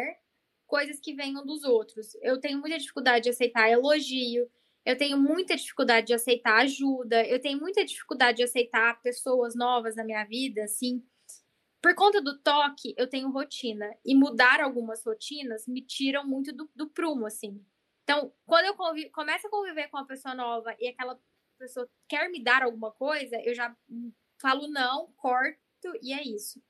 coisas 0.67 1.01
que 1.01 1.15
venham 1.15 1.45
dos 1.45 1.65
outros. 1.65 2.15
Eu 2.23 2.39
tenho 2.41 2.59
muita 2.59 2.79
dificuldade 2.79 3.25
de 3.25 3.31
aceitar 3.31 3.71
elogio, 3.71 4.51
eu 4.85 4.97
tenho 4.97 5.19
muita 5.19 5.57
dificuldade 5.57 6.07
de 6.07 6.15
aceitar 6.15 6.63
ajuda, 6.63 7.27
eu 7.27 7.41
tenho 7.41 7.61
muita 7.61 7.85
dificuldade 7.85 8.39
de 8.39 8.45
aceitar 8.45 9.01
pessoas 9.03 9.55
novas 9.55 9.97
na 9.97 10.05
minha 10.05 10.25
vida, 10.25 10.65
assim. 10.65 11.03
Por 11.83 11.95
conta 11.95 12.21
do 12.21 12.39
toque, 12.41 12.95
eu 12.97 13.07
tenho 13.09 13.31
rotina. 13.31 13.87
E 14.05 14.15
mudar 14.15 14.61
algumas 14.61 15.05
rotinas 15.05 15.67
me 15.67 15.83
tiram 15.83 16.27
muito 16.27 16.53
do, 16.53 16.71
do 16.75 16.89
prumo, 16.89 17.27
assim. 17.27 17.65
Então, 18.03 18.33
quando 18.47 18.65
eu 18.65 18.75
começo 19.13 19.47
a 19.47 19.51
conviver 19.51 19.89
com 19.89 19.99
uma 19.99 20.07
pessoa 20.07 20.35
nova 20.35 20.75
e 20.79 20.89
aquela 20.89 21.21
pessoa 21.59 21.87
quer 22.09 22.31
me 22.31 22.43
dar 22.43 22.63
alguma 22.63 22.91
coisa, 22.91 23.37
eu 23.45 23.55
já 23.55 23.77
falo 24.41 24.69
não, 24.69 25.13
corto 25.19 25.59
e 26.03 26.15
é 26.15 26.23
isso. 26.23 26.63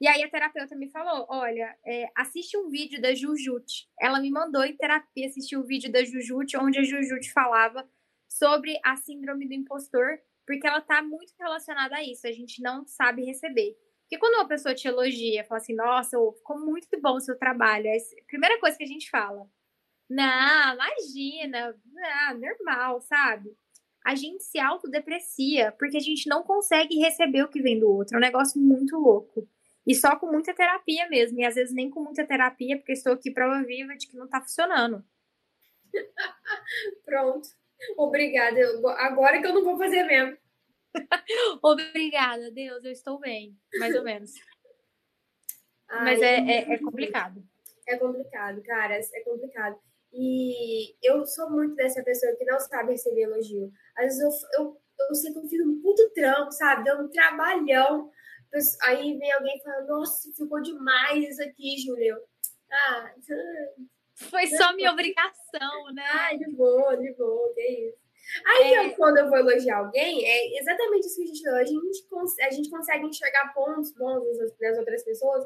E 0.00 0.06
aí 0.06 0.22
a 0.22 0.30
terapeuta 0.30 0.76
me 0.76 0.90
falou: 0.90 1.26
olha, 1.28 1.76
é, 1.86 2.10
assiste 2.16 2.56
um 2.56 2.68
vídeo 2.68 3.00
da 3.00 3.14
Jujute. 3.14 3.88
Ela 4.00 4.20
me 4.20 4.30
mandou 4.30 4.64
em 4.64 4.76
terapia 4.76 5.26
assistir 5.26 5.56
o 5.56 5.60
um 5.60 5.66
vídeo 5.66 5.90
da 5.90 6.04
Jujute, 6.04 6.56
onde 6.56 6.78
a 6.78 6.82
Jujute 6.82 7.32
falava 7.32 7.88
sobre 8.28 8.78
a 8.84 8.96
síndrome 8.96 9.48
do 9.48 9.54
impostor 9.54 10.18
porque 10.46 10.66
ela 10.66 10.80
tá 10.80 11.02
muito 11.02 11.34
relacionada 11.38 11.96
a 11.96 12.04
isso, 12.04 12.26
a 12.26 12.32
gente 12.32 12.62
não 12.62 12.86
sabe 12.86 13.24
receber. 13.24 13.76
Porque 14.02 14.18
quando 14.18 14.36
uma 14.36 14.46
pessoa 14.46 14.74
te 14.74 14.86
elogia, 14.86 15.44
fala 15.44 15.60
assim, 15.60 15.74
nossa, 15.74 16.16
ficou 16.36 16.60
muito 16.60 16.88
bom 17.00 17.16
o 17.16 17.20
seu 17.20 17.36
trabalho, 17.36 17.88
é 17.88 17.96
a 17.96 18.26
primeira 18.28 18.58
coisa 18.60 18.78
que 18.78 18.84
a 18.84 18.86
gente 18.86 19.10
fala, 19.10 19.50
não, 20.08 20.74
imagina, 20.74 21.76
não, 21.84 22.38
normal, 22.38 23.00
sabe? 23.00 23.50
A 24.04 24.14
gente 24.14 24.44
se 24.44 24.60
autodeprecia 24.60 25.72
porque 25.72 25.96
a 25.96 26.00
gente 26.00 26.28
não 26.28 26.44
consegue 26.44 26.96
receber 27.00 27.42
o 27.42 27.48
que 27.48 27.60
vem 27.60 27.80
do 27.80 27.90
outro. 27.90 28.14
É 28.14 28.18
um 28.18 28.20
negócio 28.20 28.60
muito 28.60 28.96
louco. 28.96 29.48
E 29.86 29.94
só 29.94 30.16
com 30.16 30.26
muita 30.26 30.54
terapia 30.54 31.08
mesmo. 31.08 31.38
E 31.38 31.44
às 31.44 31.54
vezes 31.54 31.74
nem 31.74 31.88
com 31.88 32.02
muita 32.02 32.26
terapia, 32.26 32.76
porque 32.76 32.92
estou 32.92 33.12
aqui 33.12 33.30
prova 33.30 33.62
viva 33.62 33.94
de 33.96 34.08
que 34.08 34.16
não 34.16 34.28
tá 34.28 34.40
funcionando. 34.40 35.04
Pronto. 37.04 37.48
Obrigada. 37.96 38.58
Agora 38.98 39.40
que 39.40 39.46
eu 39.46 39.54
não 39.54 39.64
vou 39.64 39.78
fazer 39.78 40.02
mesmo. 40.04 40.36
Obrigada, 41.62 42.50
Deus, 42.50 42.84
eu 42.84 42.92
estou 42.92 43.18
bem, 43.18 43.56
mais 43.78 43.94
ou 43.94 44.02
menos. 44.02 44.32
Ai, 45.88 46.04
Mas 46.04 46.22
é, 46.22 46.36
é, 46.38 46.74
é, 46.74 46.78
complicado. 46.78 47.42
É 47.86 47.96
complicado, 47.96 48.62
cara, 48.62 48.98
é 48.98 49.20
complicado. 49.20 49.78
E 50.12 50.96
eu 51.02 51.24
sou 51.26 51.50
muito 51.50 51.74
dessa 51.74 52.02
pessoa 52.02 52.34
que 52.36 52.44
não 52.44 52.58
sabe 52.58 52.92
receber 52.92 53.22
elogio. 53.22 53.70
Às 53.96 54.04
vezes 54.16 54.20
eu, 54.20 54.64
eu, 54.64 54.80
eu 55.10 55.14
sei 55.14 55.32
que 55.32 55.38
eu 55.38 55.48
fiz 55.48 55.60
um 55.60 55.80
puto 55.80 56.10
trampo, 56.14 56.50
sabe? 56.52 56.84
Deu 56.84 56.98
um 56.98 57.08
trabalhão. 57.08 58.10
Aí 58.84 59.16
vem 59.18 59.32
alguém 59.32 59.60
falando, 59.62 59.88
nossa, 59.88 60.32
ficou 60.32 60.60
demais 60.62 61.28
isso 61.28 61.42
aqui, 61.42 61.76
Júlio. 61.78 62.16
Ah, 62.70 63.14
foi 64.16 64.46
só 64.46 64.74
minha 64.74 64.92
obrigação, 64.92 65.92
né? 65.92 66.04
Ai, 66.06 66.38
de 66.38 66.50
boa, 66.50 66.96
de 66.96 67.12
boa, 67.14 67.52
que 67.54 67.60
isso. 67.60 68.06
Aí, 68.44 68.74
é... 68.74 68.86
eu, 68.86 68.94
quando 68.96 69.18
eu 69.18 69.28
vou 69.28 69.38
elogiar 69.38 69.78
alguém, 69.78 70.24
é 70.24 70.58
exatamente 70.58 71.06
isso 71.06 71.16
que 71.16 71.22
a 71.22 71.26
gente 71.26 71.42
falou. 71.42 71.58
A 71.58 71.64
gente, 71.64 72.42
a 72.42 72.50
gente 72.50 72.70
consegue 72.70 73.06
enxergar 73.06 73.54
pontos 73.54 73.92
bons 73.92 74.24
das 74.60 74.78
outras 74.78 75.04
pessoas. 75.04 75.44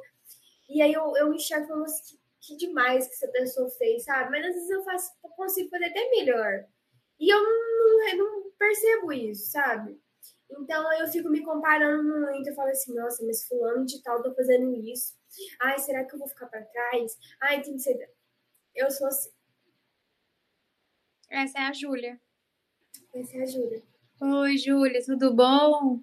E 0.69 0.81
aí 0.81 0.93
eu, 0.93 1.17
eu 1.17 1.35
enxergo 1.35 1.67
como 1.67 1.85
que, 1.85 2.19
que 2.41 2.57
demais 2.57 3.07
que 3.07 3.15
essa 3.15 3.29
pessoa 3.29 3.69
fez, 3.71 4.05
sabe? 4.05 4.31
Mas 4.31 4.47
às 4.47 4.55
vezes 4.55 4.71
eu 4.71 4.85
faço, 4.85 5.11
eu 5.23 5.31
consigo 5.31 5.69
fazer 5.69 5.87
até 5.87 6.09
melhor. 6.11 6.65
E 7.19 7.29
eu 7.29 7.43
não, 7.43 8.09
eu 8.09 8.17
não 8.17 8.51
percebo 8.59 9.13
isso, 9.13 9.51
sabe? 9.51 10.01
Então 10.59 10.93
eu 10.95 11.07
fico 11.09 11.29
me 11.29 11.43
comparando 11.43 12.21
muito. 12.21 12.49
Eu 12.49 12.55
falo 12.55 12.71
assim, 12.71 12.95
nossa, 12.95 13.25
mas 13.25 13.47
fulano 13.47 13.85
de 13.85 14.03
tal 14.03 14.23
tá 14.23 14.33
fazendo 14.35 14.75
isso. 14.77 15.19
Ai, 15.61 15.79
será 15.79 16.05
que 16.05 16.15
eu 16.15 16.19
vou 16.19 16.29
ficar 16.29 16.47
para 16.47 16.65
trás? 16.65 17.19
Ai, 17.41 17.63
tem 17.63 17.75
que 17.75 17.81
ser. 17.81 18.13
Eu 18.75 18.91
sou 18.91 19.07
assim. 19.07 19.31
Essa 21.29 21.59
é 21.59 21.63
a 21.63 21.73
Júlia. 21.73 22.21
Essa 23.15 23.37
é 23.37 23.43
a 23.43 23.47
Júlia. 23.47 23.83
Oi, 24.21 24.59
Júlia, 24.59 25.01
tudo 25.05 25.35
bom? 25.35 26.03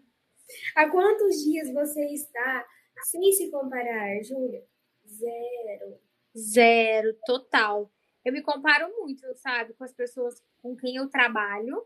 Há 0.76 0.90
quantos 0.90 1.44
dias 1.44 1.72
você 1.74 2.06
está 2.06 2.66
sem 3.04 3.32
se 3.34 3.52
comparar, 3.52 4.24
Júlia? 4.24 4.66
Zero. 5.06 6.00
Zero, 6.36 7.14
total. 7.26 7.92
Eu 8.24 8.34
me 8.34 8.42
comparo 8.42 8.94
muito, 8.98 9.22
sabe, 9.36 9.74
com 9.74 9.84
as 9.84 9.94
pessoas 9.94 10.42
com 10.62 10.76
quem 10.76 10.96
eu 10.96 11.10
trabalho. 11.10 11.86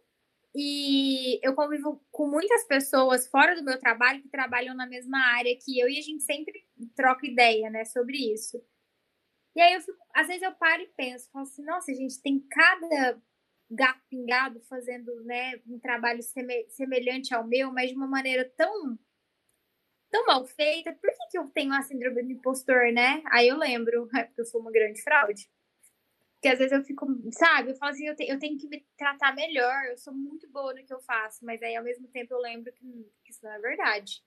E 0.54 1.40
eu 1.46 1.56
convivo 1.56 2.04
com 2.12 2.28
muitas 2.28 2.66
pessoas 2.66 3.28
fora 3.28 3.56
do 3.56 3.64
meu 3.64 3.80
trabalho 3.80 4.22
que 4.22 4.30
trabalham 4.30 4.76
na 4.76 4.86
mesma 4.86 5.18
área 5.36 5.58
que 5.58 5.80
eu 5.80 5.88
e 5.88 5.98
a 5.98 6.02
gente 6.02 6.24
sempre 6.24 6.66
troca 6.96 7.26
ideia, 7.26 7.70
né, 7.70 7.86
sobre 7.86 8.18
isso. 8.34 8.62
E 9.56 9.62
aí 9.62 9.74
eu 9.74 9.82
fico, 9.82 9.98
às 10.14 10.28
vezes 10.28 10.44
eu 10.44 10.54
paro 10.54 10.82
e 10.82 10.88
penso, 10.98 11.30
falo 11.32 11.46
assim, 11.46 11.64
nossa, 11.64 11.94
gente 11.94 12.22
tem 12.22 12.40
cada 12.50 13.22
gato 13.70 14.02
pingado 14.10 14.62
fazendo, 14.70 15.24
né, 15.24 15.60
um 15.68 15.80
trabalho 15.80 16.22
semelhante 16.70 17.34
ao 17.34 17.48
meu, 17.48 17.72
mas 17.74 17.90
de 17.90 17.96
uma 17.96 18.08
maneira 18.08 18.46
tão 18.58 18.98
tão 20.12 20.26
mal 20.26 20.46
feita. 20.46 20.94
Por 20.94 21.10
que, 21.10 21.28
que 21.32 21.38
eu 21.38 21.48
tenho 21.50 21.74
a 21.74 21.82
síndrome 21.82 22.22
do 22.24 22.32
impostor, 22.32 22.92
né? 22.94 23.24
Aí 23.32 23.48
eu 23.48 23.58
lembro, 23.58 24.08
é 24.16 24.24
porque 24.24 24.42
eu 24.42 24.46
sou 24.46 24.62
uma 24.62 24.72
grande 24.72 25.02
fraude. 25.02 25.50
Porque 26.42 26.54
às 26.54 26.58
vezes 26.58 26.72
eu 26.72 26.84
fico, 26.84 27.06
sabe, 27.34 27.70
eu 27.70 27.76
falo 27.76 27.92
assim, 27.92 28.08
eu, 28.08 28.16
te, 28.16 28.28
eu 28.28 28.40
tenho 28.40 28.58
que 28.58 28.68
me 28.68 28.84
tratar 28.98 29.36
melhor, 29.36 29.86
eu 29.86 29.96
sou 29.96 30.12
muito 30.12 30.50
boa 30.50 30.74
no 30.74 30.84
que 30.84 30.92
eu 30.92 31.00
faço, 31.00 31.46
mas 31.46 31.62
aí 31.62 31.76
ao 31.76 31.84
mesmo 31.84 32.08
tempo 32.08 32.34
eu 32.34 32.40
lembro 32.40 32.74
que, 32.74 32.84
que 33.24 33.32
isso 33.32 33.42
não 33.44 33.52
é 33.52 33.60
verdade. 33.60 34.24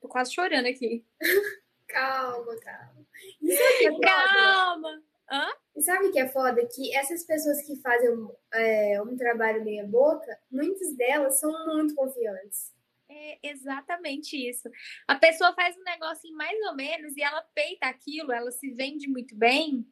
Tô 0.00 0.06
quase 0.06 0.32
chorando 0.32 0.66
aqui. 0.66 1.04
calma, 1.88 2.56
calma. 2.60 3.04
Isso 3.42 3.60
aqui 3.60 3.86
é 3.88 4.00
calma! 4.00 5.02
Hã? 5.28 5.48
E 5.74 5.82
sabe 5.82 6.06
o 6.06 6.12
que 6.12 6.20
é 6.20 6.28
foda? 6.28 6.64
Que 6.68 6.94
essas 6.94 7.24
pessoas 7.24 7.62
que 7.62 7.74
fazem 7.82 8.10
é, 8.54 9.02
um 9.02 9.16
trabalho 9.16 9.64
meia 9.64 9.84
boca, 9.84 10.38
muitas 10.48 10.96
delas 10.96 11.40
são 11.40 11.50
muito 11.66 11.96
confiantes. 11.96 12.72
É 13.08 13.40
exatamente 13.42 14.36
isso. 14.36 14.70
A 15.08 15.16
pessoa 15.16 15.52
faz 15.52 15.76
um 15.76 15.82
negócio 15.82 16.32
mais 16.36 16.56
ou 16.68 16.76
menos 16.76 17.16
e 17.16 17.22
ela 17.22 17.42
peita 17.52 17.86
aquilo, 17.86 18.30
ela 18.30 18.52
se 18.52 18.70
vende 18.70 19.08
muito 19.08 19.34
bem, 19.34 19.84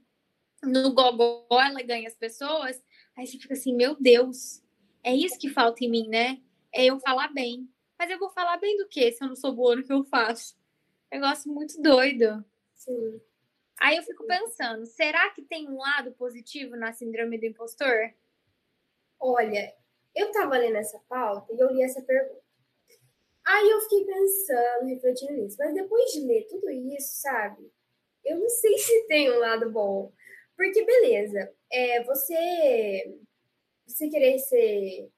no 0.62 0.92
gogó 0.92 1.46
ela 1.50 1.82
ganha 1.82 2.08
as 2.08 2.16
pessoas, 2.16 2.82
aí 3.16 3.26
você 3.26 3.38
fica 3.38 3.54
assim, 3.54 3.74
meu 3.74 3.96
Deus, 3.98 4.62
é 5.02 5.14
isso 5.14 5.38
que 5.38 5.48
falta 5.48 5.84
em 5.84 5.90
mim, 5.90 6.08
né? 6.08 6.40
É 6.72 6.84
eu 6.84 6.98
falar 7.00 7.28
bem. 7.32 7.68
Mas 7.98 8.10
eu 8.10 8.18
vou 8.18 8.30
falar 8.30 8.58
bem 8.58 8.76
do 8.76 8.88
que 8.88 9.10
se 9.12 9.24
eu 9.24 9.28
não 9.28 9.36
sou 9.36 9.54
boa 9.54 9.76
no 9.76 9.84
que 9.84 9.92
eu 9.92 10.04
faço? 10.04 10.56
Negócio 11.10 11.52
muito 11.52 11.80
doido. 11.80 12.44
Sim. 12.74 13.20
Aí 13.78 13.96
eu 13.96 14.02
fico 14.02 14.26
pensando, 14.26 14.86
será 14.86 15.30
que 15.30 15.42
tem 15.42 15.68
um 15.68 15.78
lado 15.78 16.12
positivo 16.12 16.76
na 16.76 16.92
síndrome 16.92 17.38
do 17.38 17.46
impostor? 17.46 18.12
Olha, 19.18 19.74
eu 20.14 20.32
tava 20.32 20.56
lendo 20.58 20.76
essa 20.76 20.98
pauta 21.08 21.52
e 21.52 21.58
eu 21.58 21.70
li 21.72 21.82
essa 21.82 22.02
pergunta. 22.02 22.40
Aí 23.44 23.70
eu 23.70 23.80
fiquei 23.82 24.04
pensando, 24.04 24.86
refletindo 24.86 25.32
nisso. 25.34 25.56
Mas 25.58 25.74
depois 25.74 26.10
de 26.12 26.20
ler 26.20 26.46
tudo 26.48 26.68
isso, 26.70 27.20
sabe? 27.20 27.70
Eu 28.24 28.38
não 28.38 28.48
sei 28.48 28.76
se 28.78 29.06
tem 29.06 29.30
um 29.30 29.38
lado 29.38 29.70
bom. 29.70 30.12
Porque, 30.56 30.84
beleza, 30.84 31.52
é, 31.70 32.02
você, 32.04 33.18
você 33.86 34.08
querer 34.08 34.38
ser, 34.38 35.10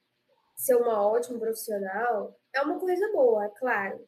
ser 0.56 0.74
uma 0.76 1.06
ótima 1.06 1.38
profissional 1.38 2.38
é 2.52 2.60
uma 2.60 2.78
coisa 2.78 3.10
boa, 3.12 3.44
é 3.46 3.50
claro. 3.50 4.04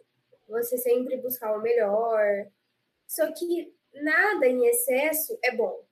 Você 0.48 0.76
sempre 0.76 1.16
buscar 1.18 1.56
o 1.56 1.62
melhor. 1.62 2.46
Só 3.06 3.30
que 3.32 3.72
nada 3.92 4.46
em 4.46 4.66
excesso 4.66 5.38
é 5.44 5.54
bom. 5.54 5.84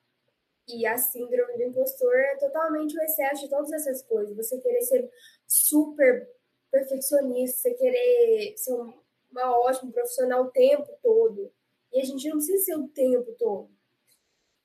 E 0.66 0.87
a 0.87 0.98
síndrome 0.98 1.57
do 1.57 1.62
impostor 1.62 2.14
é 2.14 2.37
totalmente 2.37 2.96
o 2.96 3.03
excesso 3.03 3.44
de 3.44 3.51
todas 3.51 3.72
essas 3.72 4.03
coisas. 4.03 4.37
Você 4.37 4.61
querer 4.61 4.83
ser 4.83 5.11
super 5.46 6.29
perfeccionista, 6.70 7.61
você 7.61 7.74
querer 7.74 8.55
ser 8.57 8.74
uma 9.31 9.59
ótima 9.61 9.92
profissional 9.92 10.44
o 10.44 10.51
tempo 10.51 10.88
todo. 11.03 11.53
E 11.92 12.01
a 12.01 12.05
gente 12.05 12.29
não 12.29 12.37
precisa 12.37 12.64
ser 12.64 12.77
o 12.77 12.88
tempo 12.88 13.33
todo. 13.38 13.77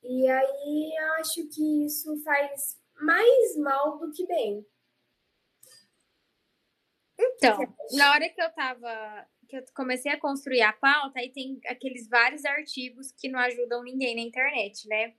E 0.04 0.28
aí 0.28 0.94
eu 0.98 1.14
acho 1.14 1.48
que 1.48 1.86
isso 1.86 2.16
faz 2.24 2.80
mais 3.00 3.58
mal 3.58 3.98
do 3.98 4.12
que 4.12 4.26
bem. 4.28 4.66
Então, 7.18 7.58
na 7.94 8.12
hora 8.12 8.30
que 8.30 8.42
eu 8.42 8.52
tava. 8.52 9.28
que 9.48 9.58
eu 9.58 9.66
comecei 9.74 10.12
a 10.12 10.20
construir 10.20 10.62
a 10.62 10.74
pauta, 10.74 11.20
aí 11.20 11.32
tem 11.32 11.60
aqueles 11.68 12.08
vários 12.10 12.44
artigos 12.44 13.12
que 13.12 13.30
não 13.30 13.40
ajudam 13.40 13.84
ninguém 13.84 14.16
na 14.16 14.22
internet, 14.22 14.88
né? 14.88 15.16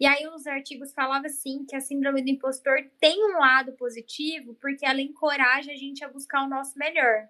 E 0.00 0.06
aí 0.06 0.26
os 0.26 0.46
artigos 0.46 0.92
falavam 0.92 1.26
assim 1.26 1.64
que 1.64 1.76
a 1.76 1.80
síndrome 1.80 2.22
do 2.22 2.30
impostor 2.30 2.90
tem 2.98 3.24
um 3.24 3.38
lado 3.38 3.72
positivo 3.74 4.54
porque 4.60 4.84
ela 4.84 5.00
encoraja 5.00 5.70
a 5.70 5.76
gente 5.76 6.04
a 6.04 6.08
buscar 6.08 6.42
o 6.44 6.48
nosso 6.48 6.76
melhor. 6.76 7.28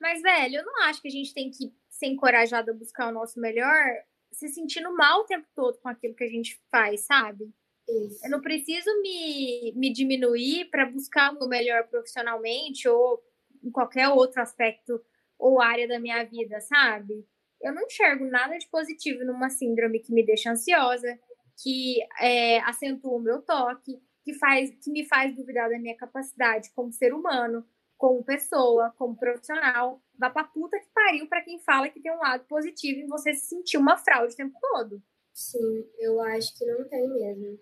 Mas, 0.00 0.22
velho, 0.22 0.56
eu 0.56 0.64
não 0.64 0.82
acho 0.82 1.02
que 1.02 1.08
a 1.08 1.10
gente 1.10 1.34
tem 1.34 1.50
que 1.50 1.74
ser 1.88 2.06
encorajado 2.06 2.70
a 2.70 2.74
buscar 2.74 3.08
o 3.08 3.12
nosso 3.12 3.40
melhor 3.40 4.04
se 4.34 4.48
sentindo 4.48 4.94
mal 4.94 5.20
o 5.20 5.24
tempo 5.24 5.46
todo 5.54 5.78
com 5.78 5.88
aquilo 5.88 6.14
que 6.14 6.24
a 6.24 6.28
gente 6.28 6.60
faz, 6.70 7.02
sabe? 7.02 7.52
Isso. 7.88 8.24
Eu 8.24 8.30
não 8.30 8.40
preciso 8.40 8.90
me, 9.02 9.72
me 9.76 9.92
diminuir 9.92 10.70
para 10.70 10.86
buscar 10.86 11.32
o 11.32 11.38
meu 11.38 11.48
melhor 11.48 11.86
profissionalmente 11.88 12.88
ou 12.88 13.22
em 13.62 13.70
qualquer 13.70 14.08
outro 14.08 14.40
aspecto 14.40 15.00
ou 15.38 15.60
área 15.60 15.86
da 15.86 15.98
minha 15.98 16.22
vida, 16.24 16.60
sabe? 16.60 17.26
Eu 17.60 17.74
não 17.74 17.82
enxergo 17.82 18.24
nada 18.26 18.56
de 18.58 18.68
positivo 18.68 19.24
numa 19.24 19.50
síndrome 19.50 20.00
que 20.00 20.12
me 20.12 20.24
deixa 20.24 20.50
ansiosa, 20.50 21.18
que 21.62 21.96
é, 22.20 22.60
acentua 22.60 23.16
o 23.16 23.20
meu 23.20 23.42
toque, 23.42 24.00
que, 24.22 24.34
faz, 24.34 24.70
que 24.82 24.90
me 24.90 25.04
faz 25.04 25.34
duvidar 25.34 25.70
da 25.70 25.78
minha 25.78 25.96
capacidade 25.96 26.70
como 26.74 26.92
ser 26.92 27.12
humano, 27.12 27.66
como 27.96 28.24
pessoa, 28.24 28.94
como 28.98 29.16
profissional. 29.16 30.02
Vá 30.18 30.30
pra 30.30 30.44
puta 30.44 30.78
que 30.78 30.88
pariu 30.94 31.28
para 31.28 31.42
quem 31.42 31.58
fala 31.60 31.88
que 31.88 32.00
tem 32.00 32.12
um 32.12 32.18
lado 32.18 32.44
positivo 32.46 33.00
em 33.00 33.06
você 33.06 33.34
se 33.34 33.46
sentir 33.46 33.76
uma 33.78 33.96
fraude 33.96 34.34
o 34.34 34.36
tempo 34.36 34.56
todo. 34.60 35.02
Sim, 35.32 35.84
eu 35.98 36.20
acho 36.22 36.56
que 36.56 36.64
não 36.64 36.88
tem 36.88 37.08
mesmo. 37.08 37.58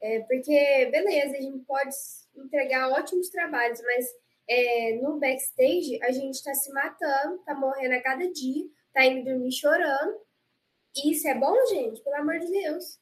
É 0.00 0.20
porque, 0.20 0.88
beleza, 0.90 1.36
a 1.36 1.40
gente 1.40 1.64
pode 1.64 1.94
entregar 2.36 2.90
ótimos 2.90 3.28
trabalhos, 3.28 3.80
mas 3.82 4.06
é, 4.48 5.00
no 5.00 5.18
backstage 5.18 6.02
a 6.02 6.10
gente 6.12 6.34
está 6.34 6.54
se 6.54 6.72
matando, 6.72 7.38
tá 7.44 7.54
morrendo 7.54 7.94
a 7.94 8.02
cada 8.02 8.30
dia, 8.32 8.66
tá 8.92 9.04
indo 9.04 9.24
dormir 9.24 9.52
chorando. 9.52 10.16
E 10.96 11.12
isso 11.12 11.26
é 11.28 11.34
bom, 11.34 11.54
gente? 11.66 12.02
Pelo 12.02 12.16
amor 12.16 12.38
de 12.38 12.50
Deus. 12.50 13.00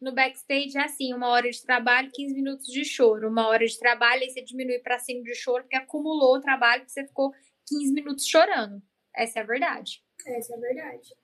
no 0.00 0.12
backstage 0.14 0.76
é 0.76 0.84
assim, 0.84 1.14
uma 1.14 1.28
hora 1.28 1.50
de 1.50 1.62
trabalho, 1.62 2.10
15 2.12 2.34
minutos 2.34 2.66
de 2.66 2.84
choro. 2.84 3.28
Uma 3.28 3.48
hora 3.48 3.66
de 3.66 3.78
trabalho, 3.78 4.22
aí 4.22 4.30
você 4.30 4.42
diminui 4.42 4.78
para 4.78 4.98
5 4.98 5.24
de 5.24 5.34
choro, 5.34 5.64
porque 5.64 5.76
acumulou 5.76 6.36
o 6.36 6.40
trabalho 6.40 6.84
que 6.84 6.92
você 6.92 7.06
ficou 7.06 7.32
15 7.66 7.92
minutos 7.92 8.26
chorando. 8.26 8.82
Essa 9.14 9.40
é 9.40 9.42
a 9.42 9.46
verdade. 9.46 10.02
Essa 10.26 10.54
é 10.54 10.56
a 10.56 10.60
verdade. 10.60 11.16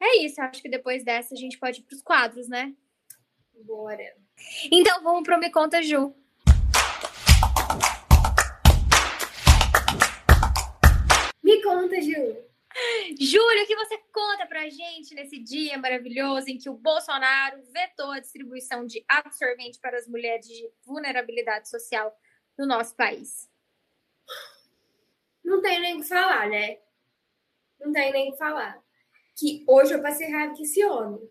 É 0.00 0.24
isso, 0.24 0.40
acho 0.40 0.62
que 0.62 0.68
depois 0.68 1.04
dessa 1.04 1.34
a 1.34 1.36
gente 1.36 1.58
pode 1.58 1.80
ir 1.80 1.84
pros 1.84 2.00
quadros, 2.00 2.48
né? 2.48 2.74
Bora. 3.64 4.16
Então 4.72 5.02
vamos 5.02 5.22
pro 5.22 5.38
Me 5.38 5.50
Conta 5.50 5.82
Ju. 5.82 6.14
Me 11.42 11.62
conta, 11.62 12.00
Ju. 12.00 12.50
Júlio, 13.20 13.64
o 13.64 13.66
que 13.66 13.76
você 13.76 13.98
conta 14.12 14.46
pra 14.46 14.68
gente 14.70 15.14
nesse 15.14 15.38
dia 15.38 15.76
maravilhoso 15.76 16.48
em 16.48 16.56
que 16.56 16.70
o 16.70 16.74
Bolsonaro 16.74 17.60
vetou 17.72 18.12
a 18.12 18.20
distribuição 18.20 18.86
de 18.86 19.04
absorvente 19.08 19.78
para 19.80 19.98
as 19.98 20.06
mulheres 20.06 20.46
de 20.46 20.70
vulnerabilidade 20.86 21.68
social 21.68 22.16
no 22.56 22.66
nosso 22.66 22.94
país? 22.94 23.50
Não 25.50 25.60
tem 25.60 25.80
nem 25.80 25.96
o 25.96 26.00
que 26.00 26.08
falar, 26.08 26.48
né? 26.48 26.78
Não 27.80 27.92
tem 27.92 28.12
nem 28.12 28.28
o 28.28 28.32
que 28.32 28.38
falar. 28.38 28.80
Que 29.36 29.64
hoje 29.66 29.92
eu 29.92 30.00
passei 30.00 30.30
raiva 30.30 30.54
com 30.54 30.62
esse 30.62 30.84
homem. 30.84 31.28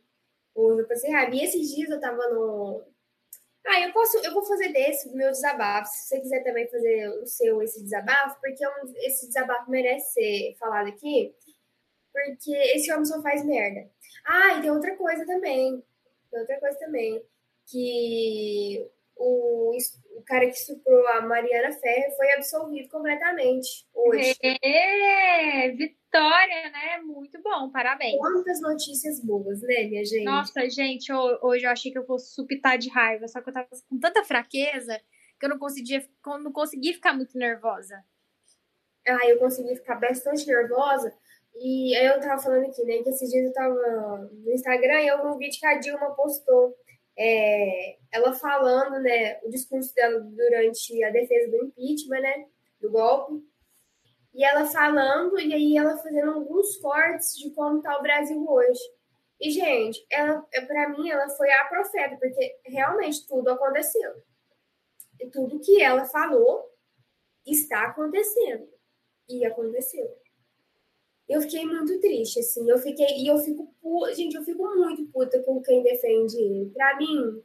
Hoje 0.53 0.81
eu 0.81 0.87
passei 0.89 1.09
raiva. 1.09 1.33
E 1.33 1.41
esses 1.41 1.73
dias 1.73 1.89
eu 1.89 2.01
tava 2.01 2.27
no. 2.27 2.83
Ah, 3.65 3.79
eu 3.79 3.93
posso, 3.93 4.17
eu 4.17 4.33
vou 4.33 4.43
fazer 4.43 4.73
desse 4.73 5.09
meu 5.15 5.31
desabafo. 5.31 5.89
Se 5.89 6.07
você 6.07 6.19
quiser 6.19 6.43
também 6.43 6.67
fazer 6.67 7.07
o 7.21 7.25
seu 7.25 7.61
esse 7.61 7.81
desabafo, 7.81 8.41
porque 8.41 8.65
é 8.65 9.07
esse 9.07 9.27
desabafo 9.27 9.71
merece 9.71 10.13
ser 10.13 10.55
falado 10.59 10.89
aqui, 10.89 11.33
porque 12.11 12.51
esse 12.75 12.91
homem 12.91 13.05
só 13.05 13.21
faz 13.21 13.45
merda. 13.45 13.89
Ah, 14.25 14.57
e 14.57 14.61
tem 14.61 14.71
outra 14.71 14.97
coisa 14.97 15.25
também. 15.25 15.81
Tem 16.29 16.39
outra 16.41 16.59
coisa 16.59 16.77
também. 16.77 17.23
Que 17.67 18.85
o, 19.19 19.77
o 20.15 20.23
cara 20.23 20.45
que 20.45 20.55
estuprou 20.55 21.05
a 21.09 21.21
Mariana 21.21 21.71
Ferrer 21.73 22.15
foi 22.15 22.31
absolvido 22.33 22.87
completamente 22.89 23.85
hoje. 23.93 24.33
É, 24.41 25.69
vitória, 25.71 26.69
né? 26.71 27.01
Muito 27.03 27.39
bom, 27.41 27.69
parabéns. 27.69 28.17
Quantas 28.17 28.61
notícias 28.61 29.19
boas, 29.23 29.61
né, 29.61 29.83
minha 29.83 30.05
gente? 30.05 30.23
Nossa, 30.23 30.69
gente, 30.69 31.11
hoje 31.11 31.65
eu 31.65 31.69
achei 31.69 31.91
que 31.91 31.97
eu 31.97 32.05
fosse 32.05 32.33
supitar 32.33 32.77
de 32.77 32.89
raiva, 32.89 33.27
só 33.27 33.41
que 33.41 33.49
eu 33.49 33.53
tava 33.53 33.67
com 33.89 33.99
tanta 33.99 34.23
fraqueza 34.23 34.99
que 35.37 35.45
eu 35.45 35.49
não 35.49 35.59
conseguia, 35.59 36.05
não 36.41 36.51
consegui 36.51 36.93
ficar 36.93 37.13
muito 37.13 37.37
nervosa. 37.37 38.01
Ah, 39.05 39.27
eu 39.27 39.37
consegui 39.37 39.75
ficar 39.75 39.95
bastante 39.95 40.45
nervosa. 40.45 41.13
E 41.55 41.95
aí 41.95 42.05
eu 42.05 42.19
tava 42.21 42.41
falando 42.41 42.65
aqui, 42.65 42.83
né, 42.83 43.03
que 43.03 43.09
esses 43.09 43.29
dias 43.29 43.45
eu 43.45 43.53
tava 43.53 44.29
no 44.31 44.51
Instagram 44.51 45.01
e 45.01 45.07
eu 45.07 45.21
vi 45.21 45.27
um 45.27 45.37
vídeo 45.37 45.59
que 45.59 45.65
a 45.65 45.77
Dilma 45.77 46.15
postou 46.15 46.73
é, 47.19 47.97
ela 48.13 48.33
falando, 48.33 49.01
né, 49.01 49.39
o 49.43 49.49
discurso 49.49 49.93
dela 49.93 50.21
durante 50.21 51.03
a 51.03 51.09
defesa 51.09 51.51
do 51.51 51.65
impeachment, 51.65 52.21
né, 52.21 52.47
do 52.79 52.89
golpe, 52.89 53.43
e 54.33 54.43
ela 54.43 54.65
falando, 54.65 55.37
e 55.37 55.53
aí 55.53 55.77
ela 55.77 55.97
fazendo 55.97 56.31
alguns 56.31 56.77
cortes 56.77 57.37
de 57.37 57.51
como 57.51 57.79
está 57.79 57.97
o 57.97 58.01
Brasil 58.01 58.49
hoje. 58.49 58.79
E, 59.41 59.51
gente, 59.51 60.05
ela, 60.09 60.41
para 60.67 60.89
mim, 60.89 61.09
ela 61.09 61.27
foi 61.29 61.51
a 61.51 61.65
profeta, 61.65 62.15
porque 62.17 62.57
realmente 62.65 63.27
tudo 63.27 63.49
aconteceu. 63.49 64.11
E 65.19 65.29
tudo 65.29 65.59
que 65.59 65.81
ela 65.81 66.05
falou 66.05 66.69
está 67.45 67.87
acontecendo. 67.87 68.69
E 69.27 69.45
aconteceu 69.45 70.18
eu 71.29 71.41
fiquei 71.41 71.63
muito 71.63 71.99
triste, 71.99 72.39
assim. 72.39 72.67
Eu 72.67 72.79
fiquei. 72.79 73.19
E 73.19 73.27
eu 73.27 73.37
fico. 73.37 73.71
Gente, 74.15 74.35
eu 74.35 74.43
fico 74.43 74.63
muito 74.75 75.05
puta 75.11 75.41
com 75.43 75.61
quem 75.61 75.83
defende 75.83 76.35
ele. 76.37 76.71
Pra 76.71 76.97
mim, 76.97 77.43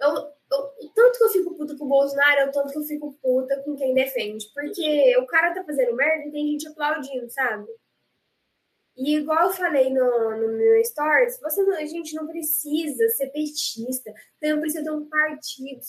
eu, 0.00 0.08
eu, 0.52 0.90
tanto 0.94 1.18
que 1.18 1.24
eu 1.24 1.28
fico 1.30 1.54
puta 1.56 1.76
com 1.76 1.84
o 1.84 1.88
Bolsonaro, 1.88 2.42
eu 2.42 2.52
tanto 2.52 2.72
que 2.72 2.78
eu 2.78 2.84
fico 2.84 3.12
puta 3.20 3.60
com 3.64 3.74
quem 3.74 3.92
defende. 3.92 4.48
Porque 4.54 5.16
o 5.18 5.26
cara 5.26 5.52
tá 5.52 5.64
fazendo 5.64 5.96
merda 5.96 6.28
e 6.28 6.32
tem 6.32 6.46
gente 6.46 6.68
aplaudindo, 6.68 7.28
sabe? 7.28 7.66
E 8.96 9.16
igual 9.16 9.48
eu 9.48 9.52
falei 9.52 9.90
no, 9.90 10.36
no 10.36 10.52
meu 10.56 10.84
stories, 10.84 11.40
você 11.40 11.62
não, 11.62 11.76
a 11.76 11.86
gente 11.86 12.14
não 12.14 12.26
precisa 12.26 13.08
ser 13.08 13.28
petista, 13.28 14.12
não 14.42 14.60
precisa 14.60 14.84
ter 14.84 14.90
um 14.90 15.08
partido, 15.08 15.80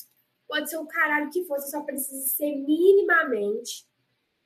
pode 0.47 0.69
ser 0.69 0.77
o 0.77 0.87
caralho 0.87 1.29
que 1.29 1.43
for, 1.43 1.59
você 1.59 1.71
só 1.71 1.81
precisa 1.81 2.25
ser 2.29 2.55
minimamente 2.55 3.85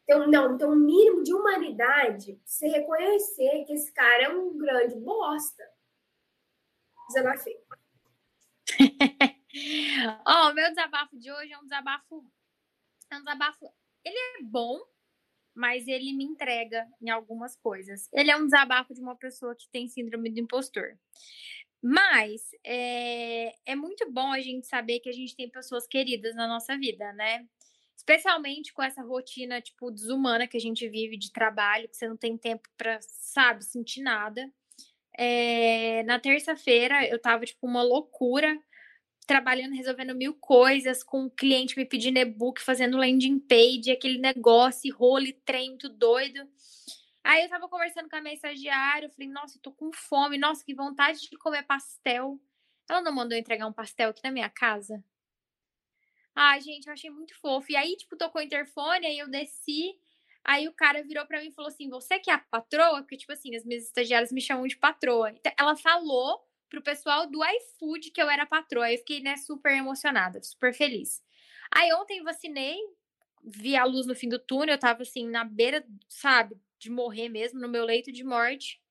ter 0.05 0.27
não, 0.27 0.57
ter 0.57 0.65
um 0.65 0.75
mínimo 0.75 1.23
de 1.23 1.33
humanidade, 1.33 2.39
você 2.45 2.67
reconhecer 2.67 3.65
que 3.65 3.73
esse 3.73 3.91
cara 3.91 4.23
é 4.23 4.29
um 4.29 4.57
grande 4.57 4.95
bosta. 4.95 5.63
Desabafei. 7.07 7.55
Ó, 10.27 10.49
oh, 10.49 10.53
meu 10.53 10.69
desabafo 10.69 11.17
de 11.17 11.31
hoje 11.31 11.53
é 11.53 11.57
um 11.57 11.63
desabafo. 11.63 12.25
É 13.11 13.15
um 13.15 13.19
desabafo. 13.19 13.73
Ele 14.03 14.17
é 14.17 14.43
bom, 14.43 14.79
mas 15.53 15.87
ele 15.87 16.13
me 16.13 16.23
entrega 16.23 16.87
em 17.01 17.09
algumas 17.09 17.55
coisas. 17.55 18.09
Ele 18.13 18.29
é 18.29 18.37
um 18.37 18.45
desabafo 18.45 18.93
de 18.93 19.01
uma 19.01 19.15
pessoa 19.15 19.55
que 19.55 19.69
tem 19.69 19.87
síndrome 19.87 20.29
do 20.29 20.39
impostor. 20.39 20.97
Mas 21.81 22.41
é, 22.63 23.55
é 23.65 23.75
muito 23.75 24.11
bom 24.11 24.31
a 24.31 24.41
gente 24.41 24.67
saber 24.67 24.99
que 24.99 25.09
a 25.09 25.13
gente 25.13 25.35
tem 25.35 25.49
pessoas 25.49 25.87
queridas 25.87 26.35
na 26.35 26.47
nossa 26.47 26.77
vida, 26.77 27.13
né? 27.13 27.47
Especialmente 27.95 28.73
com 28.73 28.83
essa 28.83 29.01
rotina, 29.01 29.61
tipo, 29.61 29.89
desumana 29.89 30.47
que 30.47 30.57
a 30.57 30.61
gente 30.61 30.87
vive 30.87 31.17
de 31.17 31.31
trabalho, 31.31 31.89
que 31.89 31.97
você 31.97 32.07
não 32.07 32.17
tem 32.17 32.37
tempo 32.37 32.67
para, 32.77 32.99
sabe, 33.01 33.63
sentir 33.63 34.01
nada. 34.01 34.51
É, 35.17 36.03
na 36.03 36.19
terça-feira 36.19 37.07
eu 37.07 37.19
tava, 37.19 37.45
tipo, 37.45 37.65
uma 37.65 37.81
loucura, 37.81 38.59
trabalhando, 39.25 39.73
resolvendo 39.73 40.13
mil 40.13 40.35
coisas, 40.35 41.03
com 41.03 41.23
um 41.23 41.29
cliente 41.29 41.77
me 41.77 41.85
pedindo 41.85 42.19
e-book, 42.19 42.61
fazendo 42.61 42.97
landing 42.97 43.39
page, 43.39 43.91
aquele 43.91 44.19
negócio, 44.19 44.95
rolo 44.95 45.25
trem, 45.45 45.69
muito 45.69 45.89
doido. 45.89 46.47
Aí 47.23 47.43
eu 47.43 47.49
tava 47.49 47.67
conversando 47.67 48.07
com 48.07 48.15
a 48.15 48.21
minha 48.21 48.35
estagiária, 48.35 49.07
eu 49.07 49.09
falei, 49.09 49.27
nossa, 49.29 49.57
eu 49.57 49.61
tô 49.61 49.71
com 49.71 49.91
fome, 49.91 50.37
nossa, 50.37 50.63
que 50.63 50.75
vontade 50.75 51.21
de 51.21 51.35
comer 51.37 51.63
pastel. 51.63 52.39
Ela 52.87 53.01
não 53.01 53.11
mandou 53.11 53.35
entregar 53.35 53.65
um 53.65 53.73
pastel 53.73 54.09
aqui 54.09 54.21
na 54.23 54.31
minha 54.31 54.49
casa? 54.49 55.03
Ai, 56.35 56.59
gente, 56.61 56.87
eu 56.87 56.93
achei 56.93 57.09
muito 57.09 57.33
fofo. 57.39 57.71
E 57.71 57.75
aí, 57.75 57.95
tipo, 57.95 58.17
tocou 58.17 58.41
o 58.41 58.43
interfone, 58.43 59.05
aí 59.05 59.17
eu 59.19 59.29
desci. 59.29 59.97
Aí 60.43 60.67
o 60.67 60.73
cara 60.73 61.01
virou 61.03 61.25
para 61.25 61.39
mim 61.39 61.47
e 61.47 61.51
falou 61.53 61.69
assim: 61.69 61.89
Você 61.89 62.19
que 62.19 62.29
é 62.29 62.33
a 62.33 62.37
patroa? 62.39 63.01
Porque, 63.01 63.17
tipo 63.17 63.31
assim, 63.31 63.55
as 63.55 63.65
minhas 63.65 63.85
estagiárias 63.85 64.31
me 64.31 64.41
chamam 64.41 64.67
de 64.67 64.77
patroa. 64.77 65.31
Então, 65.31 65.51
ela 65.57 65.75
falou 65.75 66.39
pro 66.69 66.81
pessoal 66.83 67.25
do 67.27 67.39
iFood 67.43 68.11
que 68.11 68.21
eu 68.21 68.29
era 68.29 68.45
patroa. 68.45 68.91
Eu 68.91 68.97
fiquei, 68.97 69.21
né, 69.21 69.37
super 69.37 69.71
emocionada, 69.71 70.41
super 70.43 70.73
feliz. 70.73 71.23
Aí 71.73 71.93
ontem 71.93 72.21
vacinei, 72.21 72.77
vi 73.43 73.75
a 73.75 73.85
luz 73.85 74.05
no 74.05 74.15
fim 74.15 74.29
do 74.29 74.39
túnel, 74.39 74.75
eu 74.75 74.79
tava 74.79 75.03
assim, 75.03 75.27
na 75.27 75.43
beira, 75.43 75.85
sabe, 76.09 76.55
de 76.77 76.89
morrer 76.89 77.29
mesmo, 77.29 77.59
no 77.59 77.69
meu 77.69 77.85
leito 77.85 78.11
de 78.11 78.23
morte. 78.23 78.81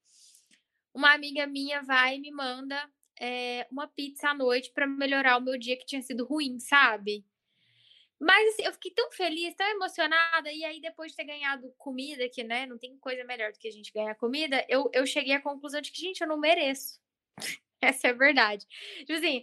Uma 0.95 1.13
amiga 1.13 1.47
minha 1.47 1.83
vai 1.83 2.17
e 2.17 2.21
me 2.21 2.31
manda 2.31 2.91
é, 3.21 3.67
uma 3.71 3.87
pizza 3.87 4.31
à 4.31 4.35
noite 4.35 4.73
para 4.73 4.87
melhorar 4.87 5.37
o 5.37 5.41
meu 5.41 5.59
dia 5.59 5.77
que 5.77 5.87
tinha 5.87 6.03
sido 6.03 6.25
ruim, 6.25 6.59
sabe? 6.59 7.25
Mas 8.25 8.55
assim, 8.55 8.63
eu 8.65 8.73
fiquei 8.73 8.91
tão 8.91 9.13
feliz, 9.13 9.55
tão 9.55 9.67
emocionada, 9.67 10.51
e 10.51 10.65
aí 10.65 10.81
depois 10.81 11.11
de 11.11 11.17
ter 11.17 11.25
ganhado 11.25 11.71
comida, 11.77 12.27
que 12.27 12.43
né, 12.43 12.65
não 12.65 12.79
tem 12.79 12.97
coisa 12.97 13.23
melhor 13.23 13.53
do 13.53 13.59
que 13.59 13.69
a 13.69 13.71
gente 13.71 13.93
ganhar 13.93 14.15
comida, 14.15 14.65
eu, 14.67 14.91
eu 14.95 15.07
cheguei 15.07 15.35
à 15.35 15.43
conclusão 15.43 15.83
de 15.83 15.93
que, 15.93 16.01
gente, 16.01 16.23
eu 16.23 16.27
não 16.27 16.39
mereço. 16.39 16.99
Essa 17.83 18.09
é 18.09 18.11
a 18.13 18.15
verdade. 18.15 18.65
Tipo 19.01 19.13
assim, 19.13 19.43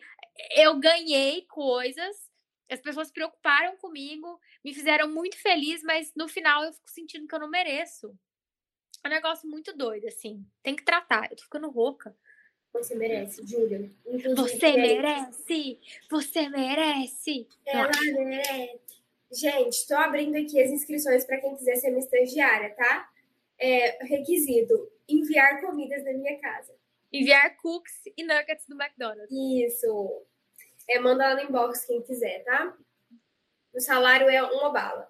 eu 0.56 0.80
ganhei 0.80 1.46
coisas, 1.46 2.28
as 2.72 2.82
pessoas 2.82 3.10
se 3.10 3.14
preocuparam 3.14 3.78
comigo, 3.78 4.40
me 4.66 4.74
fizeram 4.74 5.08
muito 5.08 5.38
feliz, 5.38 5.84
mas 5.84 6.12
no 6.16 6.28
final 6.28 6.64
eu 6.64 6.74
fico 6.74 6.90
sentindo 6.90 7.28
que 7.28 7.36
eu 7.36 7.40
não 7.40 7.52
mereço. 7.52 8.18
É 9.04 9.08
um 9.08 9.12
negócio 9.12 9.48
muito 9.48 9.78
doido, 9.78 10.08
assim. 10.08 10.44
Tem 10.64 10.76
que 10.76 10.84
tratar. 10.84 11.30
Eu 11.30 11.38
tô 11.38 11.44
ficando 11.44 11.70
rouca. 11.70 12.18
Você 12.74 12.96
merece, 12.96 13.46
Júlia. 13.46 13.92
Você 14.36 14.72
merece! 14.72 15.80
Você 16.10 16.50
merece! 16.50 17.48
Ela 17.66 17.92
merece! 18.14 18.80
Gente, 19.32 19.70
estou 19.70 19.98
abrindo 19.98 20.36
aqui 20.36 20.62
as 20.62 20.72
inscrições 20.72 21.26
para 21.26 21.40
quem 21.40 21.56
quiser 21.56 21.76
ser 21.78 21.90
minha 21.90 22.04
estagiária, 22.04 22.74
tá? 22.76 23.10
É, 23.58 24.04
requisito: 24.04 24.92
enviar 25.08 25.62
comidas 25.62 26.04
da 26.04 26.14
minha 26.14 26.38
casa. 26.40 26.74
Enviar 27.12 27.56
cookies 27.58 28.02
e 28.18 28.24
nuggets 28.24 28.66
do 28.68 28.82
McDonald's. 28.82 29.30
Isso. 29.32 30.26
É, 30.90 31.00
manda 31.00 31.30
lá 31.30 31.36
no 31.36 31.50
inbox 31.50 31.86
quem 31.86 32.02
quiser, 32.02 32.44
tá? 32.44 32.78
O 33.74 33.80
salário 33.80 34.30
é 34.30 34.42
uma 34.44 34.70
bala. 34.70 35.10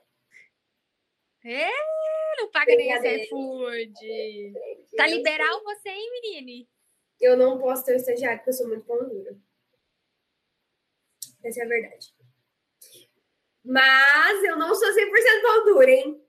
É, 1.43 1.69
não 2.38 2.52
paga 2.52 2.76
nem 2.76 2.93
a 2.93 3.28
food. 3.28 3.93
Tá 4.95 5.08
liberal 5.08 5.63
você, 5.63 5.89
hein, 5.89 6.12
menine? 6.21 6.69
Eu 7.21 7.38
não 7.38 7.60
posso 7.60 7.86
ter 7.86 7.93
um 7.93 7.97
estagiário 7.97 8.39
porque 8.39 8.49
eu 8.49 8.53
sou 8.53 8.67
muito 8.67 8.86
pão 8.86 9.07
dura. 9.07 9.38
Essa 11.43 11.62
é 11.62 11.65
a 11.65 11.67
verdade. 11.67 12.13
Mas 13.63 14.43
eu 14.43 14.57
não 14.57 14.73
sou 14.73 14.89
100% 14.89 15.41
pão 15.41 15.65
dura, 15.65 15.91
hein? 15.91 16.27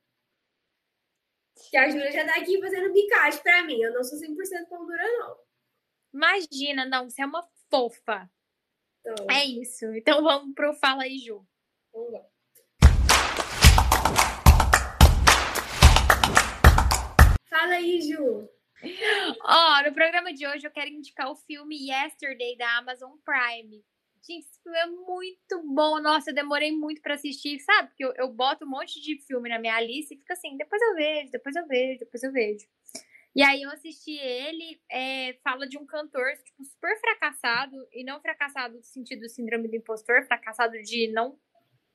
Que 1.70 1.76
a 1.78 1.88
Júlia 1.88 2.12
já 2.12 2.26
tá 2.26 2.36
aqui 2.36 2.60
fazendo 2.60 2.92
bicate 2.92 3.42
pra 3.42 3.62
mim. 3.62 3.80
Eu 3.80 3.94
não 3.94 4.04
sou 4.04 4.18
100% 4.18 4.68
pão 4.68 4.84
dura, 4.86 5.02
não. 5.18 5.38
Imagina, 6.12 6.84
não, 6.84 7.08
você 7.08 7.22
é 7.22 7.26
uma 7.26 7.48
fofa. 7.70 8.30
Então, 9.00 9.26
é 9.30 9.44
isso. 9.46 9.86
Então 9.94 10.22
vamos 10.22 10.54
pro 10.54 10.74
Fala 10.74 11.04
aí, 11.04 11.18
Ju. 11.18 11.46
Vamos 11.92 12.12
lá. 12.12 12.26
Fala 17.48 17.72
aí, 17.74 18.00
Ju. 18.02 18.48
Ó, 19.44 19.80
oh, 19.80 19.82
no 19.82 19.92
programa 19.92 20.32
de 20.32 20.46
hoje 20.46 20.64
eu 20.64 20.70
quero 20.70 20.88
indicar 20.88 21.28
o 21.28 21.34
filme 21.34 21.88
Yesterday 21.88 22.56
da 22.56 22.78
Amazon 22.78 23.10
Prime. 23.24 23.82
Gente, 24.24 24.46
esse 24.46 24.62
filme 24.62 24.78
é 24.78 24.86
muito 24.86 25.74
bom. 25.74 26.00
Nossa, 26.00 26.30
eu 26.30 26.34
demorei 26.34 26.70
muito 26.70 27.02
para 27.02 27.14
assistir, 27.14 27.58
sabe? 27.58 27.88
Porque 27.88 28.04
eu, 28.04 28.14
eu 28.16 28.32
boto 28.32 28.64
um 28.64 28.68
monte 28.68 29.00
de 29.00 29.18
filme 29.26 29.48
na 29.48 29.58
minha 29.58 29.80
lista 29.80 30.14
e 30.14 30.18
fica 30.18 30.34
assim, 30.34 30.56
depois 30.56 30.80
eu 30.80 30.94
vejo, 30.94 31.30
depois 31.32 31.56
eu 31.56 31.66
vejo, 31.66 31.98
depois 31.98 32.22
eu 32.22 32.30
vejo. 32.32 32.64
E 33.34 33.42
aí 33.42 33.62
eu 33.62 33.70
assisti 33.70 34.16
ele, 34.16 34.80
é, 34.88 35.32
fala 35.42 35.66
de 35.66 35.76
um 35.76 35.86
cantor, 35.86 36.24
tipo, 36.44 36.64
super 36.64 36.96
fracassado, 37.00 37.76
e 37.92 38.04
não 38.04 38.20
fracassado 38.20 38.76
no 38.76 38.84
sentido 38.84 39.22
do 39.22 39.28
síndrome 39.28 39.66
do 39.66 39.74
impostor, 39.74 40.24
fracassado 40.24 40.80
de 40.82 41.10
não 41.10 41.36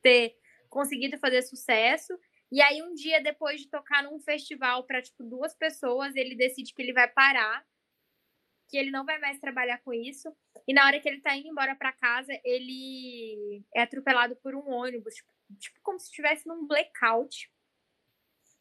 ter 0.02 0.36
conseguido 0.70 1.18
fazer 1.18 1.42
sucesso. 1.44 2.14
E 2.52 2.62
aí 2.62 2.82
um 2.82 2.94
dia, 2.94 3.22
depois 3.22 3.62
de 3.62 3.70
tocar 3.70 4.04
num 4.04 4.20
festival 4.20 4.84
para 4.86 5.02
tipo, 5.02 5.24
duas 5.24 5.54
pessoas, 5.54 6.16
ele 6.16 6.36
decide 6.36 6.74
que 6.74 6.82
ele 6.82 6.94
vai 6.94 7.08
parar, 7.08 7.66
que 8.70 8.78
ele 8.78 8.92
não 8.92 9.06
vai 9.06 9.18
mais 9.20 9.40
trabalhar 9.40 9.80
com 9.80 9.94
isso. 9.94 10.34
E 10.68 10.74
na 10.74 10.86
hora 10.86 11.00
que 11.00 11.08
ele 11.08 11.22
tá 11.22 11.36
indo 11.36 11.48
embora 11.48 11.76
para 11.76 11.92
casa, 11.92 12.32
ele 12.44 13.64
é 13.74 13.82
atropelado 13.82 14.36
por 14.38 14.56
um 14.56 14.70
ônibus, 14.70 15.16
tipo, 15.16 15.32
tipo 15.60 15.80
como 15.82 16.00
se 16.00 16.08
estivesse 16.08 16.48
num 16.48 16.68
blackout. 16.68 17.52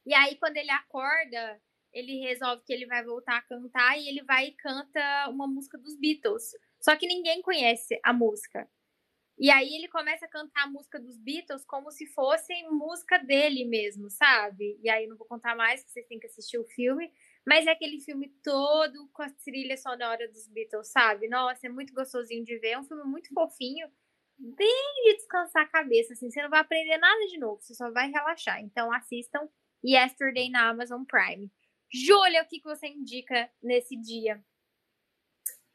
E 0.04 0.14
aí, 0.14 0.36
quando 0.36 0.56
ele 0.56 0.70
acorda, 0.70 1.60
ele 1.92 2.20
resolve 2.20 2.62
que 2.64 2.72
ele 2.72 2.86
vai 2.86 3.04
voltar 3.04 3.38
a 3.38 3.42
cantar 3.42 3.98
e 3.98 4.08
ele 4.08 4.22
vai 4.22 4.48
e 4.48 4.52
canta 4.52 5.28
uma 5.28 5.46
música 5.46 5.76
dos 5.78 5.96
Beatles. 5.96 6.52
Só 6.80 6.94
que 6.94 7.06
ninguém 7.06 7.42
conhece 7.42 7.98
a 8.04 8.12
música. 8.12 8.68
E 9.38 9.50
aí 9.50 9.74
ele 9.74 9.88
começa 9.88 10.24
a 10.24 10.28
cantar 10.28 10.64
a 10.64 10.70
música 10.70 10.98
dos 10.98 11.18
Beatles 11.18 11.64
como 11.66 11.90
se 11.90 12.06
fosse 12.06 12.54
música 12.70 13.18
dele 13.18 13.66
mesmo, 13.66 14.08
sabe? 14.08 14.78
E 14.82 14.88
aí 14.88 15.06
não 15.06 15.16
vou 15.16 15.26
contar 15.26 15.54
mais, 15.54 15.84
que 15.84 15.90
vocês 15.90 16.06
têm 16.06 16.18
que 16.18 16.26
assistir 16.26 16.58
o 16.58 16.64
filme. 16.64 17.12
Mas 17.46 17.66
é 17.66 17.72
aquele 17.72 18.00
filme 18.00 18.28
todo 18.42 19.08
com 19.12 19.22
a 19.22 19.30
trilha 19.30 19.76
sonora 19.76 20.26
dos 20.28 20.48
Beatles, 20.48 20.88
sabe? 20.88 21.28
Nossa, 21.28 21.66
é 21.66 21.70
muito 21.70 21.92
gostosinho 21.92 22.44
de 22.44 22.58
ver. 22.58 22.70
É 22.70 22.78
um 22.78 22.84
filme 22.84 23.04
muito 23.04 23.32
fofinho, 23.34 23.88
bem 24.38 25.04
de 25.04 25.16
descansar 25.16 25.64
a 25.64 25.68
cabeça, 25.68 26.14
assim. 26.14 26.30
Você 26.30 26.42
não 26.42 26.50
vai 26.50 26.60
aprender 26.60 26.96
nada 26.96 27.26
de 27.26 27.38
novo, 27.38 27.60
você 27.60 27.74
só 27.74 27.90
vai 27.90 28.10
relaxar. 28.10 28.60
Então 28.62 28.90
assistam 28.92 29.48
Yesterday 29.84 30.50
na 30.50 30.70
Amazon 30.70 31.04
Prime. 31.04 31.50
Júlia, 31.92 32.42
o 32.42 32.48
que 32.48 32.60
você 32.62 32.88
indica 32.88 33.50
nesse 33.62 33.96
dia? 33.96 34.42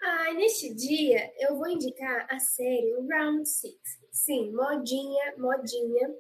Ah, 0.04 0.34
neste 0.34 0.74
dia 0.74 1.32
eu 1.38 1.56
vou 1.58 1.68
indicar 1.68 2.26
a 2.30 2.40
série 2.40 2.92
Round 3.08 3.48
Six. 3.48 3.78
Sim, 4.12 4.52
modinha, 4.52 5.36
modinha 5.38 6.16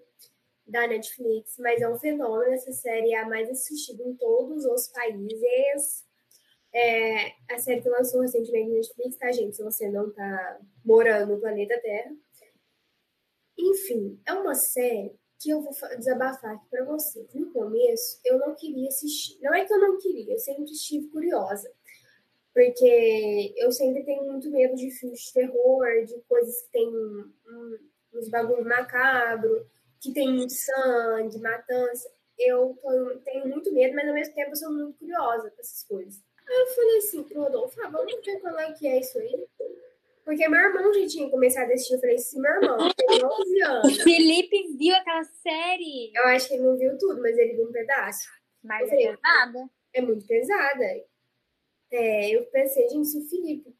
da 0.67 0.85
Netflix, 0.85 1.57
mas 1.57 1.81
é 1.81 1.89
um 1.89 1.97
fenômeno. 1.97 2.53
Essa 2.53 2.71
série 2.71 3.13
é 3.13 3.19
a 3.19 3.27
mais 3.27 3.49
assistida 3.49 4.03
em 4.03 4.15
todos 4.15 4.65
os 4.65 4.87
países. 4.89 6.05
É 6.71 7.33
a 7.49 7.57
série 7.57 7.81
que 7.81 7.89
lançou 7.89 8.21
recentemente 8.21 8.69
na 8.69 8.75
Netflix, 8.75 9.17
tá, 9.17 9.31
gente? 9.31 9.55
Se 9.55 9.63
você 9.63 9.89
não 9.89 10.11
tá 10.11 10.59
morando 10.85 11.33
no 11.33 11.41
planeta 11.41 11.79
Terra. 11.81 12.15
Enfim, 13.57 14.21
é 14.27 14.33
uma 14.33 14.53
série 14.55 15.19
que 15.39 15.49
eu 15.49 15.59
vou 15.59 15.73
desabafar 15.97 16.55
aqui 16.55 16.69
para 16.69 16.85
você. 16.85 17.27
No 17.33 17.51
começo, 17.51 18.19
eu 18.23 18.37
não 18.37 18.53
queria 18.55 18.87
assistir. 18.89 19.39
Não 19.41 19.53
é 19.55 19.65
que 19.65 19.73
eu 19.73 19.79
não 19.79 19.97
queria, 19.97 20.35
eu 20.35 20.39
sempre 20.39 20.71
estive 20.71 21.07
curiosa. 21.07 21.71
Porque 22.53 23.53
eu 23.57 23.71
sempre 23.71 24.03
tenho 24.03 24.25
muito 24.25 24.49
medo 24.51 24.75
de 24.75 24.91
filmes 24.91 25.21
de 25.21 25.33
terror, 25.33 26.05
de 26.05 26.19
coisas 26.27 26.61
que 26.63 26.71
tem 26.71 26.87
um, 26.87 27.31
uns 28.13 28.29
bagulho 28.29 28.65
macabro, 28.65 29.65
que 30.01 30.13
tem 30.13 30.47
sangue, 30.49 31.39
matança. 31.39 32.09
Eu 32.37 32.77
tô, 32.81 33.19
tenho 33.23 33.47
muito 33.47 33.73
medo, 33.73 33.95
mas 33.95 34.07
ao 34.07 34.13
mesmo 34.13 34.33
tempo 34.33 34.51
eu 34.51 34.55
sou 34.55 34.71
muito 34.71 34.97
curiosa 34.97 35.49
com 35.49 35.61
essas 35.61 35.83
coisas. 35.83 36.21
Aí 36.49 36.59
eu 36.59 36.67
falei 36.67 36.97
assim 36.97 37.23
pro 37.23 37.43
Rodolfo, 37.43 37.81
ah, 37.81 37.89
vamos 37.89 38.13
ver 38.25 38.39
qual 38.39 38.59
é 38.59 38.73
que 38.73 38.87
é 38.87 38.99
isso 38.99 39.17
aí. 39.17 39.47
Porque 40.25 40.47
meu 40.47 40.59
irmão 40.59 40.93
já 40.93 41.07
tinha 41.07 41.29
começado 41.29 41.71
a 41.71 41.73
assistir. 41.73 41.95
Eu 41.95 41.99
falei, 41.99 42.15
esse 42.15 42.39
meu 42.39 42.51
irmão 42.51 42.77
tem 42.95 43.25
11 43.25 43.61
anos. 43.63 43.97
O 43.97 44.03
Felipe 44.03 44.77
viu 44.77 44.95
aquela 44.95 45.23
série. 45.23 46.11
Eu 46.13 46.25
acho 46.27 46.47
que 46.47 46.53
ele 46.55 46.63
não 46.63 46.77
viu 46.77 46.97
tudo, 46.97 47.21
mas 47.21 47.37
ele 47.37 47.53
viu 47.53 47.67
um 47.67 47.71
pedaço. 47.71 48.27
Mas 48.63 48.89
falei, 48.89 49.07
é 49.07 49.15
pesada. 49.15 49.69
É 49.93 50.01
muito 50.01 50.25
pesada. 50.27 50.85
É, 51.91 52.29
eu 52.29 52.45
pensei, 52.45 52.87
gente, 52.89 53.07
se 53.07 53.17
o 53.17 53.29
Felipe, 53.29 53.75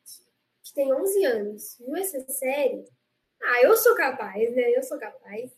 que 0.64 0.74
tem 0.74 0.94
11 0.94 1.26
anos, 1.26 1.78
viu 1.80 1.96
essa 1.96 2.20
série, 2.28 2.86
ah, 3.42 3.62
eu 3.64 3.76
sou 3.76 3.96
capaz, 3.96 4.54
né? 4.56 4.72
Eu 4.76 4.84
sou 4.84 5.00
capaz. 5.00 5.52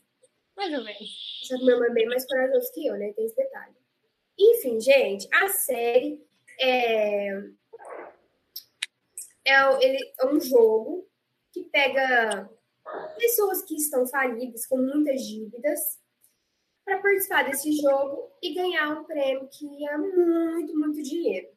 Mais 0.56 0.72
ou 0.72 0.84
menos. 0.84 1.42
Só 1.48 1.58
que 1.58 1.64
meu 1.64 1.74
irmão 1.74 1.90
é 1.90 1.92
bem 1.92 2.06
mais 2.06 2.26
corajoso 2.26 2.72
que 2.72 2.86
eu, 2.86 2.96
né? 2.96 3.12
Tem 3.12 3.24
esse 3.24 3.36
detalhe. 3.36 3.74
Enfim, 4.38 4.80
gente, 4.80 5.28
a 5.32 5.48
série 5.48 6.24
é 6.60 7.44
é, 9.44 9.84
ele, 9.84 10.14
é 10.18 10.26
um 10.26 10.40
jogo 10.40 11.06
que 11.52 11.64
pega 11.64 12.50
pessoas 13.18 13.62
que 13.62 13.76
estão 13.76 14.06
falidas, 14.06 14.66
com 14.66 14.78
muitas 14.78 15.20
dívidas, 15.22 16.00
para 16.84 17.00
participar 17.00 17.44
desse 17.44 17.72
jogo 17.72 18.30
e 18.42 18.54
ganhar 18.54 18.98
um 18.98 19.04
prêmio 19.04 19.48
que 19.48 19.86
é 19.86 19.96
muito, 19.98 20.78
muito 20.78 21.02
dinheiro. 21.02 21.48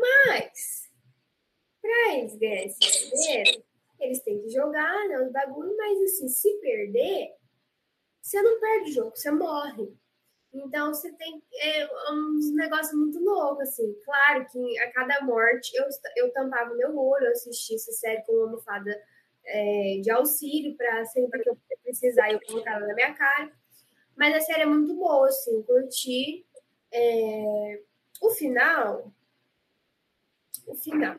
Mas, 0.00 0.90
para 1.80 2.14
eles 2.14 2.36
ganharem 2.36 2.66
esse 2.66 3.10
dinheiro, 3.10 3.64
eles 4.00 4.20
têm 4.22 4.40
que 4.40 4.48
jogar 4.48 5.08
né, 5.08 5.20
os 5.20 5.30
bagulho, 5.30 5.76
mas 5.76 6.00
assim, 6.02 6.28
se 6.28 6.52
perder, 6.60 7.34
você 8.20 8.40
não 8.42 8.60
perde 8.60 8.90
o 8.90 8.94
jogo, 8.94 9.16
você 9.16 9.30
morre. 9.30 9.92
Então 10.52 10.92
você 10.92 11.12
tem 11.12 11.42
é, 11.60 11.88
uns 12.12 12.52
negócios 12.52 12.92
muito 12.98 13.22
loucos, 13.22 13.68
assim. 13.68 13.94
Claro 14.04 14.46
que 14.50 14.78
a 14.80 14.90
cada 14.92 15.20
morte 15.22 15.76
eu, 15.76 15.84
eu 16.16 16.32
tampava 16.32 16.74
meu 16.74 16.96
olho, 16.98 17.26
eu 17.26 17.32
assistia 17.32 17.76
essa 17.76 17.92
série 17.92 18.22
com 18.22 18.32
uma 18.32 18.44
almofada 18.44 19.00
é, 19.44 20.00
de 20.02 20.10
auxílio 20.10 20.76
para 20.76 21.04
sempre 21.06 21.42
que 21.42 21.50
eu 21.50 21.58
precisar 21.82 22.32
eu 22.32 22.40
colocava 22.46 22.86
na 22.86 22.94
minha 22.94 23.14
cara. 23.14 23.52
Mas 24.16 24.34
a 24.34 24.40
série 24.40 24.62
é 24.62 24.66
muito 24.66 24.94
boa, 24.94 25.28
assim, 25.28 25.62
curti. 25.62 26.44
É, 26.92 27.80
o 28.20 28.30
final. 28.30 29.12
O 30.66 30.74
final. 30.74 31.16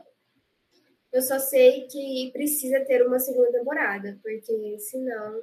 Eu 1.12 1.22
só 1.22 1.40
sei 1.40 1.88
que 1.88 2.30
precisa 2.32 2.86
ter 2.86 3.06
uma 3.06 3.20
segunda 3.20 3.52
temporada, 3.52 4.18
porque 4.24 4.80
senão 4.80 5.40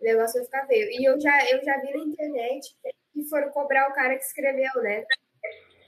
o 0.00 0.04
negócio 0.04 0.36
vai 0.36 0.44
ficar 0.44 0.66
feio. 0.66 0.88
E 0.90 1.04
eu 1.04 1.20
já, 1.20 1.50
eu 1.50 1.62
já 1.62 1.80
vi 1.80 1.92
na 1.92 2.04
internet 2.04 2.76
que 3.12 3.24
foram 3.24 3.50
cobrar 3.50 3.88
o 3.88 3.94
cara 3.94 4.16
que 4.16 4.24
escreveu, 4.24 4.82
né? 4.82 5.04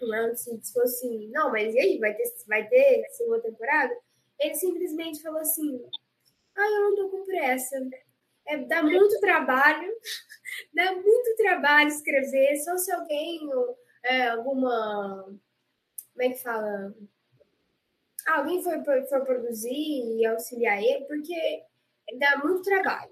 O 0.01 0.11
Round 0.11 0.41
Six 0.41 0.73
falou 0.73 0.89
assim, 0.89 1.29
não, 1.31 1.51
mas 1.51 1.75
e 1.75 1.79
aí, 1.79 1.99
vai 1.99 2.15
ter, 2.15 2.25
vai 2.47 2.67
ter 2.69 3.05
segunda 3.11 3.41
temporada? 3.43 3.95
Ele 4.39 4.55
simplesmente 4.55 5.21
falou 5.21 5.41
assim, 5.41 5.85
ah, 6.57 6.67
eu 6.67 6.81
não 6.83 6.97
tô 6.97 7.09
com 7.11 7.25
pressa. 7.25 7.77
É, 8.47 8.57
dá 8.57 8.83
muito 8.83 9.21
trabalho, 9.21 9.93
dá 10.75 10.93
muito 10.93 11.37
trabalho 11.37 11.89
escrever, 11.89 12.57
só 12.57 12.77
se 12.79 12.91
alguém, 12.91 13.49
é, 14.03 14.29
alguma, 14.29 15.39
como 16.21 16.33
é 16.33 16.35
que 16.35 16.43
fala? 16.43 16.95
Ah, 18.27 18.39
alguém 18.39 18.63
for, 18.63 18.85
for 19.09 19.25
produzir 19.25 19.73
e 19.73 20.27
auxiliar 20.27 20.79
ele, 20.83 21.07
porque 21.07 21.65
dá 22.19 22.37
muito 22.37 22.63
trabalho. 22.63 23.11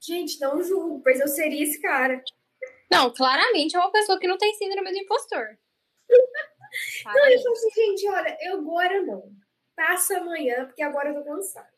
Gente, 0.00 0.40
não 0.40 0.62
julgo, 0.62 1.02
pois 1.02 1.20
eu 1.20 1.28
seria 1.28 1.62
esse 1.62 1.80
cara. 1.80 2.24
Não, 2.90 3.12
claramente 3.12 3.76
é 3.76 3.78
uma 3.78 3.92
pessoa 3.92 4.18
que 4.18 4.26
não 4.26 4.38
tem 4.38 4.54
síndrome 4.54 4.90
do 4.90 4.98
impostor. 4.98 5.58
não, 7.04 7.28
eu 7.28 7.42
falo 7.42 7.54
assim, 7.54 7.70
gente, 7.70 8.08
olha, 8.08 8.38
eu 8.40 8.60
agora 8.60 9.02
não. 9.02 9.30
Passa 9.76 10.16
amanhã, 10.16 10.64
porque 10.64 10.82
agora 10.82 11.10
eu 11.10 11.16
tô 11.16 11.24
cansada. 11.24 11.70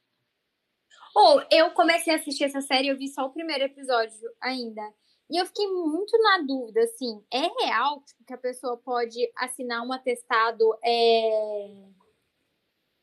Ou, 1.17 1.38
oh, 1.38 1.43
eu 1.51 1.73
comecei 1.73 2.12
a 2.12 2.17
assistir 2.17 2.45
essa 2.45 2.61
série, 2.61 2.88
eu 2.88 2.97
vi 2.97 3.09
só 3.09 3.25
o 3.25 3.33
primeiro 3.33 3.64
episódio 3.64 4.31
ainda. 4.40 4.83
E 5.30 5.40
eu 5.40 5.46
fiquei 5.46 5.66
muito 5.66 6.16
na 6.18 6.38
dúvida, 6.42 6.83
assim, 6.83 7.25
é 7.33 7.48
real 7.64 8.02
tipo, 8.04 8.25
que 8.27 8.35
a 8.35 8.38
pessoa 8.38 8.77
pode 8.77 9.18
assinar 9.37 9.83
um 9.83 9.92
atestado 9.92 10.62
é, 10.85 11.88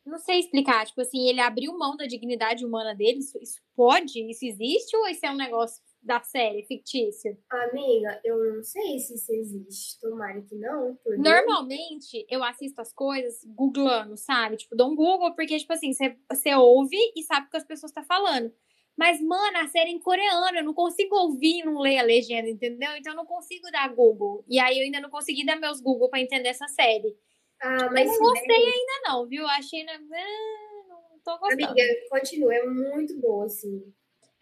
não 0.06 0.18
sei 0.18 0.40
explicar, 0.40 0.86
tipo 0.86 1.02
assim, 1.02 1.28
ele 1.28 1.40
abriu 1.40 1.78
mão 1.78 1.96
da 1.96 2.06
dignidade 2.06 2.66
humana 2.66 2.96
dele, 2.96 3.20
isso, 3.20 3.38
isso 3.40 3.62
pode? 3.76 4.20
Isso 4.30 4.46
existe 4.46 4.96
ou 4.96 5.08
isso 5.08 5.26
é 5.26 5.32
um 5.32 5.38
negócio 5.38 5.82
da 6.02 6.20
série 6.22 6.64
fictício? 6.64 7.38
Amiga, 7.50 8.20
eu 8.24 8.56
não 8.56 8.64
sei 8.64 8.98
se 8.98 9.14
isso 9.14 9.32
existe. 9.32 10.00
Tomara 10.00 10.42
que 10.42 10.56
não. 10.56 10.98
Normalmente, 11.18 12.26
eu 12.28 12.44
assisto 12.44 12.82
as 12.82 12.92
coisas 12.92 13.46
googlando, 13.46 14.18
sabe? 14.18 14.58
Tipo, 14.58 14.76
dou 14.76 14.92
um 14.92 14.96
Google, 14.96 15.36
porque, 15.36 15.58
tipo 15.58 15.72
assim, 15.72 15.92
você 15.94 16.56
ouve 16.56 16.98
e 17.16 17.22
sabe 17.22 17.46
o 17.46 17.50
que 17.52 17.58
as 17.58 17.66
pessoas 17.66 17.92
estão 17.92 18.04
tá 18.04 18.08
falando. 18.08 18.52
Mas, 19.02 19.20
mano, 19.20 19.58
a 19.58 19.68
série 19.68 19.90
é 19.90 19.94
em 19.94 20.00
coreano, 20.00 20.56
eu 20.56 20.64
não 20.64 20.76
consigo 20.76 21.16
ouvir 21.16 21.62
e 21.62 21.64
não 21.64 21.80
ler 21.80 21.98
a 21.98 22.04
legenda, 22.04 22.48
entendeu? 22.48 22.92
Então 22.96 23.14
eu 23.14 23.18
não 23.18 23.26
consigo 23.26 23.72
dar 23.72 23.90
Google. 23.90 24.46
E 24.48 24.60
aí 24.60 24.78
eu 24.78 24.84
ainda 24.84 25.02
não 25.02 25.10
consegui 25.10 25.44
dar 25.44 25.56
meus 25.56 25.82
Google 25.82 26.08
para 26.08 26.20
entender 26.20 26.50
essa 26.50 26.68
série. 26.68 27.18
Ah, 27.60 27.90
mas 27.92 28.06
eu 28.06 28.14
não 28.14 28.30
gostei 28.30 28.56
ainda 28.56 29.02
não, 29.08 29.28
viu? 29.28 29.48
Achei... 29.48 29.82
Ah, 29.90 29.98
não 30.88 31.20
tô 31.26 31.36
gostando. 31.40 31.64
Amiga, 31.64 31.84
continua. 32.12 32.54
É 32.54 32.64
muito 32.64 33.20
boa, 33.20 33.46
assim. 33.46 33.92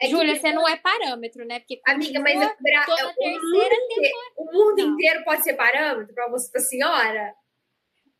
É 0.01 0.10
Júlia, 0.10 0.36
você 0.36 0.51
não 0.51 0.68
é 0.68 0.76
parâmetro, 0.76 1.45
né? 1.45 1.60
Porque 1.60 1.80
Amiga, 1.88 2.20
mas 2.20 2.38
bra... 2.38 2.86
toda 2.86 3.12
a 3.12 3.14
terceira 3.14 3.76
temporada. 3.88 4.34
O 4.39 4.45
mundo 4.51 4.82
inteiro 4.82 5.24
pode 5.24 5.41
ser 5.41 5.53
parâmetro 5.53 6.14
para 6.14 6.30
você, 6.30 6.51
pra 6.51 6.60
senhora? 6.60 7.34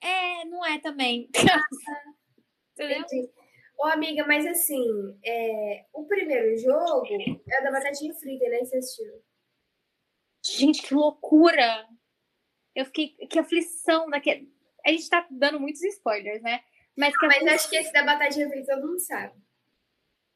É, 0.02 0.46
não 0.46 0.66
é 0.66 0.80
também. 0.80 1.30
Entendeu? 2.80 3.30
Ô, 3.80 3.86
amiga, 3.86 4.28
mas 4.28 4.46
assim, 4.46 5.18
é... 5.24 5.86
o 5.94 6.06
primeiro 6.06 6.58
jogo 6.58 7.08
é 7.50 7.64
da 7.64 7.72
batatinha 7.72 8.14
frita, 8.14 8.50
né? 8.50 8.60
Você 8.60 8.78
assistiu? 8.78 9.24
Gente, 10.44 10.82
que 10.82 10.94
loucura! 10.94 11.88
Eu 12.76 12.84
fiquei. 12.86 13.16
Que 13.30 13.40
aflição 13.40 14.10
daquele. 14.10 14.54
A 14.86 14.92
gente 14.92 15.10
tá 15.10 15.26
dando 15.32 15.62
muitos 15.62 15.82
spoilers, 15.82 16.42
né? 16.42 16.62
Mas, 16.98 17.18
que 17.18 17.26
aflição... 17.26 17.46
Mas 17.46 17.56
acho 17.56 17.70
que 17.70 17.76
esse 17.78 17.94
da 17.94 18.04
batatinha 18.04 18.50
frita 18.50 18.76
todo 18.76 18.86
mundo 18.86 19.00
sabe. 19.00 19.34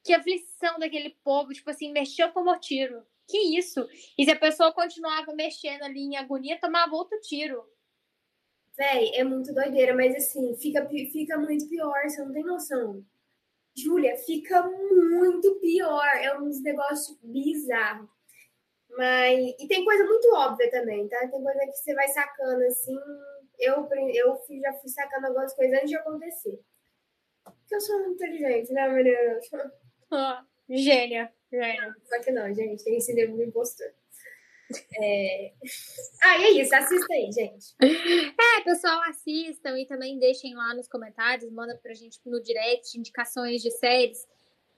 Que 0.02 0.14
aflição 0.14 0.78
daquele 0.78 1.10
povo, 1.22 1.52
tipo 1.52 1.68
assim, 1.68 1.92
mexeu, 1.92 2.32
tomou 2.32 2.58
tiro. 2.58 3.04
Que 3.28 3.58
isso? 3.58 3.86
E 4.18 4.24
se 4.24 4.30
a 4.30 4.38
pessoa 4.38 4.72
continuava 4.72 5.34
mexendo 5.34 5.82
ali 5.82 6.00
em 6.00 6.16
agonia, 6.16 6.58
tomava 6.58 6.94
outro 6.94 7.18
tiro. 7.20 7.62
Véi, 8.76 9.14
é 9.14 9.22
muito 9.22 9.52
doideira, 9.52 9.94
mas 9.94 10.14
assim, 10.14 10.56
fica, 10.56 10.86
fica 10.88 11.38
muito 11.38 11.68
pior, 11.68 12.02
você 12.02 12.22
não 12.22 12.32
tem 12.32 12.42
noção. 12.42 13.04
Júlia, 13.76 14.16
fica 14.18 14.62
muito 14.62 15.56
pior. 15.56 16.06
É 16.16 16.38
uns 16.38 16.62
negócios 16.62 17.18
bizarros. 17.22 18.08
Mas. 18.90 19.54
E 19.58 19.66
tem 19.66 19.84
coisa 19.84 20.04
muito 20.04 20.32
óbvia 20.34 20.70
também, 20.70 21.08
tá? 21.08 21.18
Tem 21.18 21.42
coisa 21.42 21.58
que 21.58 21.72
você 21.72 21.94
vai 21.94 22.08
sacando 22.08 22.64
assim. 22.64 22.96
Eu, 23.58 23.88
eu 24.12 24.40
já 24.60 24.72
fui 24.74 24.88
sacando 24.88 25.26
algumas 25.26 25.54
coisas 25.54 25.76
antes 25.76 25.90
de 25.90 25.96
acontecer. 25.96 26.60
Porque 27.44 27.74
eu 27.74 27.80
sou 27.80 27.98
muito 28.00 28.14
inteligente, 28.14 28.72
né, 28.72 28.88
menina? 28.88 29.40
gênia, 30.68 31.32
gênia. 31.50 31.94
Só 32.04 32.20
que 32.20 32.30
não, 32.30 32.52
gente, 32.54 32.84
tem 32.84 33.00
síndrome 33.00 33.36
do 33.36 33.42
impostor. 33.42 33.92
É... 34.98 35.52
Ah, 36.22 36.42
é 36.42 36.50
isso, 36.50 36.74
assista 36.74 37.12
aí, 37.12 37.30
gente. 37.32 37.74
É, 37.80 38.60
pessoal, 38.62 39.00
assistam 39.02 39.78
e 39.78 39.86
também 39.86 40.18
deixem 40.18 40.54
lá 40.54 40.74
nos 40.74 40.88
comentários, 40.88 41.50
manda 41.52 41.78
pra 41.82 41.94
gente 41.94 42.18
no 42.24 42.42
direct 42.42 42.98
indicações 42.98 43.62
de 43.62 43.70
séries, 43.70 44.26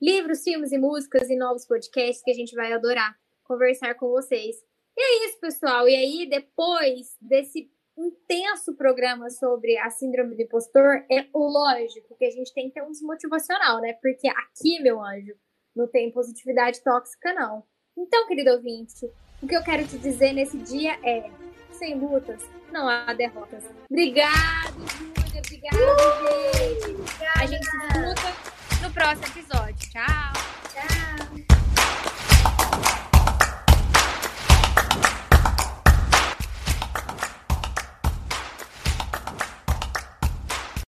livros, 0.02 0.42
filmes 0.42 0.72
e 0.72 0.78
músicas 0.78 1.30
e 1.30 1.36
novos 1.36 1.66
podcasts 1.66 2.22
que 2.22 2.30
a 2.30 2.34
gente 2.34 2.54
vai 2.54 2.72
adorar 2.72 3.16
conversar 3.46 3.94
com 3.94 4.08
vocês. 4.08 4.56
E 4.96 5.00
é 5.00 5.26
isso, 5.26 5.40
pessoal. 5.40 5.88
E 5.88 5.94
aí, 5.94 6.28
depois 6.28 7.16
desse 7.20 7.70
intenso 7.96 8.74
programa 8.74 9.30
sobre 9.30 9.78
a 9.78 9.88
síndrome 9.90 10.34
do 10.34 10.42
impostor, 10.42 11.04
é 11.10 11.26
lógico 11.34 12.14
que 12.16 12.24
a 12.24 12.30
gente 12.30 12.52
tem 12.52 12.68
que 12.68 12.74
ter 12.74 12.82
um 12.82 12.90
desmotivacional, 12.90 13.80
né? 13.80 13.94
Porque 13.94 14.28
aqui, 14.28 14.80
meu 14.82 15.02
anjo, 15.02 15.34
não 15.74 15.86
tem 15.86 16.10
positividade 16.10 16.82
tóxica, 16.82 17.32
não. 17.32 17.64
Então, 17.96 18.26
querido 18.26 18.50
ouvinte, 18.50 19.10
o 19.46 19.48
que 19.48 19.56
eu 19.56 19.62
quero 19.62 19.86
te 19.86 19.96
dizer 19.96 20.32
nesse 20.32 20.58
dia 20.58 20.98
é: 21.04 21.30
sem 21.70 21.94
lutas, 21.94 22.42
não 22.72 22.88
há 22.88 23.14
derrotas. 23.14 23.62
Obrigado, 23.88 24.74
Júlia. 24.98 25.38
Obrigada, 25.38 25.76
uh! 25.76 26.58
gente. 26.58 26.90
Obrigada. 26.90 27.40
A 27.40 27.46
gente 27.46 27.64
se 27.64 27.76
escuta 27.76 28.82
no 28.82 28.90
próximo 28.90 29.26
episódio. 29.26 29.90
Tchau. 29.90 30.32
Tchau. 30.72 31.55